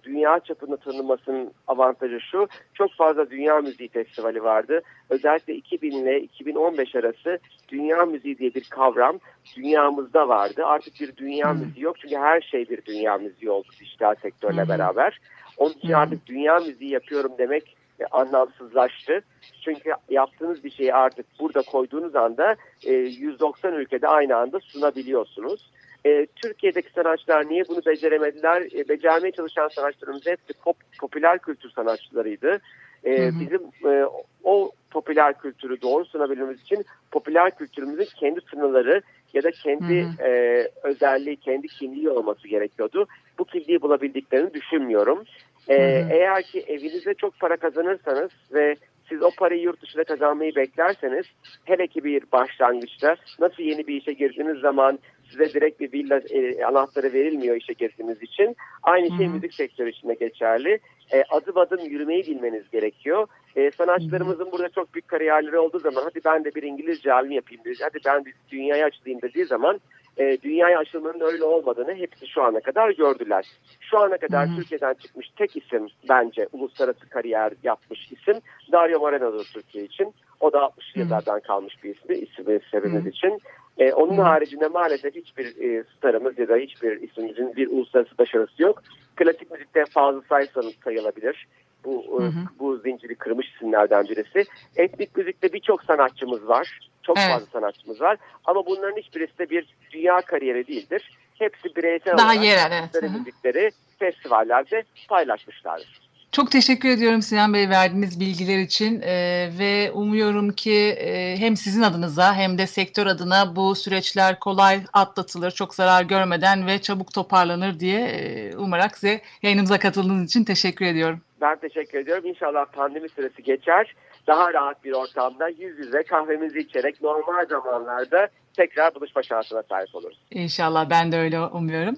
dünya 0.04 0.40
çapında 0.40 0.78
tanınmasının 0.78 1.52
avantajı 1.68 2.20
şu. 2.32 2.48
Çok 2.74 2.94
fazla 2.94 3.30
dünya 3.30 3.62
müziği 3.62 3.90
festivali 3.90 4.44
vardı. 4.44 4.82
Özellikle 5.10 5.56
2000 5.56 5.92
ile 5.92 6.22
2015 6.22 6.96
arası 6.96 7.40
dünya 7.70 8.06
müziği 8.06 8.38
diye 8.38 8.54
bir 8.54 8.64
kavram 8.70 9.20
dünyamızda 9.58 10.28
vardı. 10.28 10.66
Artık 10.66 10.94
bir 11.02 11.16
dünya 11.16 11.54
hmm. 11.54 11.60
müziği 11.60 11.86
yok 11.86 12.00
çünkü 12.00 12.16
her 12.16 12.42
şey 12.42 12.70
bir 12.70 12.86
dünya 12.86 13.18
müziği 13.18 13.52
oldu 13.52 13.68
dijital 13.80 14.16
sektörle 14.16 14.62
hmm. 14.62 14.70
beraber. 14.70 15.20
Onun 15.58 15.74
için 15.74 15.88
hmm. 15.88 15.96
artık 15.96 16.26
dünya 16.26 16.60
müziği 16.60 16.92
yapıyorum 16.92 17.32
demek 17.38 17.76
e, 18.00 18.06
anlamsızlaştı. 18.06 19.22
Çünkü 19.62 19.92
yaptığınız 20.10 20.64
bir 20.64 20.72
şeyi 20.72 20.94
artık 20.94 21.26
burada 21.40 21.62
koyduğunuz 21.62 22.16
anda 22.16 22.56
e, 22.86 22.94
190 22.94 23.74
ülkede 23.74 24.08
aynı 24.08 24.36
anda 24.36 24.60
sunabiliyorsunuz. 24.60 25.72
E, 26.06 26.26
Türkiye'deki 26.70 26.94
sanatçılar 26.94 27.50
niye 27.50 27.64
bunu 27.70 27.82
beceremediler? 27.86 28.62
E, 28.62 28.90
becermeye 28.90 29.32
çalışan 29.32 29.68
sanatçılarımız 29.68 30.26
hepsi 30.26 30.54
pop, 30.64 30.76
popüler 31.00 31.40
kültür 31.40 31.70
sanatçılarıydı. 31.70 32.60
E, 33.04 33.18
hı 33.18 33.28
hı. 33.28 33.40
Bizim 33.40 33.92
e, 33.92 34.06
o 34.44 34.72
popüler 34.92 35.38
kültürü 35.38 35.82
doğru 35.82 36.06
sunabilmemiz 36.06 36.62
için 36.62 36.86
popüler 37.12 37.58
kültürümüzün 37.58 38.08
kendi 38.20 38.40
sınırları 38.52 39.02
ya 39.34 39.44
da 39.44 39.52
kendi 39.52 40.04
hı 40.04 40.24
hı. 40.24 40.28
E, 40.28 40.68
özelliği, 40.84 41.36
kendi 41.36 41.68
kimliği 41.68 42.10
olması 42.10 42.48
gerekiyordu. 42.48 43.08
Bu 43.40 43.46
kimliği 43.46 43.82
bulabildiklerini 43.82 44.54
düşünmüyorum. 44.54 45.24
E, 45.68 45.76
hı 45.76 46.06
hı. 46.06 46.10
Eğer 46.12 46.44
ki 46.44 46.64
evinize 46.68 47.14
çok 47.14 47.40
para 47.40 47.58
kazanırsanız 47.58 48.32
ve 48.54 48.76
siz 49.10 49.24
o 49.24 49.30
parayı 49.38 49.62
yurt 49.62 49.82
dışında 49.82 50.04
kazanmayı 50.04 50.56
beklerseniz 50.56 51.26
hele 51.66 51.88
ki 51.88 52.04
bir 52.04 52.24
başlangıçta 52.32 53.16
nasıl 53.40 53.64
yeni 53.64 53.88
bir 53.88 54.02
işe 54.02 54.14
girdiğiniz 54.14 54.60
zaman 54.60 55.00
size 55.32 55.54
direkt 55.54 55.80
bir 55.80 55.92
villa 55.92 56.22
e, 56.30 56.64
anahtarı 56.64 57.14
verilmiyor 57.14 57.56
işe 57.56 57.74
girdiğiniz 57.74 58.24
için. 58.24 58.56
Aynı 58.84 59.08
şey 59.18 59.26
Hı-hı. 59.28 59.34
müzik 59.34 59.54
sektörü 59.54 59.90
için 59.90 60.10
de 60.10 60.14
geçerli. 60.14 60.80
E, 61.14 61.24
adım 61.30 61.58
adım 61.58 61.80
yürümeyi 61.80 62.24
bilmeniz 62.24 62.70
gerekiyor. 62.72 63.28
E, 63.56 63.72
sanatçılarımızın 63.72 64.52
burada 64.52 64.70
çok 64.70 64.94
büyük 64.94 65.08
kariyerleri 65.08 65.60
olduğu 65.60 65.80
zaman 65.80 66.04
hadi 66.04 66.20
ben 66.26 66.46
de 66.46 66.56
bir 66.56 66.64
İngilizce 66.64 67.14
albüm 67.14 67.32
yapayım, 67.32 67.64
hadi 67.82 68.00
ben 68.06 68.26
bir 68.26 68.34
dünyaya 68.52 68.86
açılayım 68.86 69.22
dediği 69.22 69.46
zaman 69.46 69.80
e, 70.20 70.38
dünyaya 70.44 70.80
açılmanın 70.80 71.20
öyle 71.20 71.44
olmadığını 71.44 71.96
hepsi 71.96 72.28
şu 72.28 72.44
ana 72.44 72.60
kadar 72.60 72.90
gördüler. 72.90 73.46
Şu 73.80 74.00
ana 74.00 74.18
kadar 74.18 74.48
Hı-hı. 74.48 74.56
Türkiye'den 74.56 74.94
çıkmış 74.94 75.30
tek 75.38 75.58
isim 75.58 75.88
bence 76.10 76.48
uluslararası 76.52 77.10
kariyer 77.10 77.54
yapmış 77.64 78.12
isim 78.12 78.36
Dario 78.72 79.00
Moreno'dur 79.00 79.46
Türkiye 79.54 79.84
için. 79.84 80.14
O 80.40 80.54
da 80.54 80.58
60'lı 80.58 81.02
yıllardan 81.02 81.40
kalmış 81.40 81.84
bir 81.84 81.96
ismi, 81.96 82.16
ismi 82.16 82.60
sebebimiz 82.72 83.08
için. 83.08 83.40
E, 83.80 83.94
onun 83.94 84.18
haricinde 84.18 84.68
maalesef 84.68 85.16
hiçbir 85.16 85.46
e, 85.46 85.84
starımız 85.98 86.40
ya 86.40 86.48
da 86.48 86.56
hiçbir 86.56 87.02
isimimizin 87.02 87.56
bir 87.56 87.68
uluslararası 87.68 88.18
başarısı 88.18 88.64
yok. 88.64 88.84
Klasik 89.16 89.52
müzikte 89.52 89.86
fazla 89.86 90.22
saysanız 90.30 90.74
sayılabilir. 90.84 91.48
Bu, 91.86 92.20
hı 92.22 92.26
hı. 92.26 92.46
bu 92.60 92.78
zinciri 92.78 93.16
kırmış 93.16 93.54
isimlerden 93.56 94.04
birisi. 94.04 94.46
Etnik 94.76 95.18
müzikte 95.18 95.54
birçok 95.54 95.84
sanatçımız 95.84 96.48
var. 96.48 96.80
Çok 97.04 97.18
evet. 97.18 97.30
fazla 97.32 97.46
sanatçımız 97.46 98.02
var. 98.02 98.18
Ama 98.46 98.66
bunların 98.66 98.98
hiçbirisi 98.98 99.40
de 99.40 99.50
bir 99.50 99.76
dünya 99.92 100.22
kariyeri 100.22 100.68
değildir. 100.68 101.18
Hepsi 101.36 101.76
bireysel 101.76 102.18
Daha 102.18 102.28
olarak 102.28 102.46
yerel, 102.46 102.90
evet. 102.94 103.12
müzikleri 103.12 103.72
festivallerde 104.00 104.84
paylaşmışlardır. 105.10 106.09
Çok 106.40 106.52
teşekkür 106.52 106.90
ediyorum 106.90 107.22
Sinan 107.22 107.54
Bey 107.54 107.70
verdiğiniz 107.70 108.20
bilgiler 108.20 108.58
için 108.60 109.02
ee, 109.02 109.50
ve 109.60 109.92
umuyorum 109.92 110.52
ki 110.52 110.96
e, 111.00 111.38
hem 111.38 111.56
sizin 111.56 111.82
adınıza 111.82 112.34
hem 112.34 112.58
de 112.58 112.68
sektör 112.68 113.08
adına 113.08 113.56
bu 113.56 113.76
süreçler 113.76 114.40
kolay 114.40 114.80
atlatılır, 114.94 115.52
çok 115.52 115.76
zarar 115.76 116.04
görmeden 116.04 116.68
ve 116.68 116.82
çabuk 116.82 117.14
toparlanır 117.14 117.80
diye 117.80 118.00
e, 118.00 118.58
umarak 118.58 118.98
size 118.98 119.22
yayınımıza 119.44 119.80
katıldığınız 119.80 120.26
için 120.26 120.44
teşekkür 120.44 120.86
ediyorum. 120.86 121.22
Ben 121.42 121.56
teşekkür 121.56 122.00
ediyorum. 122.00 122.26
İnşallah 122.26 122.66
pandemi 122.66 123.10
süresi 123.10 123.44
geçer. 123.44 123.96
Daha 124.28 124.54
rahat 124.54 124.84
bir 124.84 124.92
ortamda 124.92 125.50
yüz 125.50 125.80
yüze 125.80 126.04
kahvemizi 126.04 126.60
içerek 126.60 127.02
normal 127.02 127.46
zamanlarda 127.46 128.28
tekrar 128.58 128.96
buluşma 128.96 129.24
şansına 129.24 129.64
sahip 129.64 129.96
oluruz. 129.96 130.20
İnşallah 130.32 130.90
ben 130.90 131.12
de 131.12 131.20
öyle 131.20 131.40
umuyorum. 131.40 131.96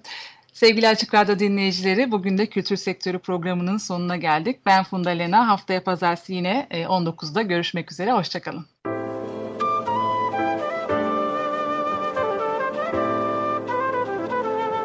Sevgili 0.52 0.88
Açık 0.88 1.14
Radyo 1.14 1.40
dinleyicileri, 1.40 2.12
bugün 2.12 2.38
de 2.38 2.46
Kültür 2.46 2.76
Sektörü 2.76 3.20
programının 3.20 3.78
sonuna 3.78 4.16
geldik. 4.16 4.66
Ben 4.66 4.84
Funda 4.84 5.10
Lena, 5.10 5.48
haftaya 5.48 5.84
pazartesi 5.84 6.34
yine 6.34 6.68
19'da 6.72 7.42
e, 7.42 7.44
görüşmek 7.44 7.92
üzere, 7.92 8.12
hoşçakalın. 8.12 8.66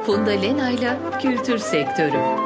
Funda 0.07 0.31
Lena 0.31 0.71
ile 0.71 0.97
Kültür 1.23 1.59
Sektörü 1.59 2.46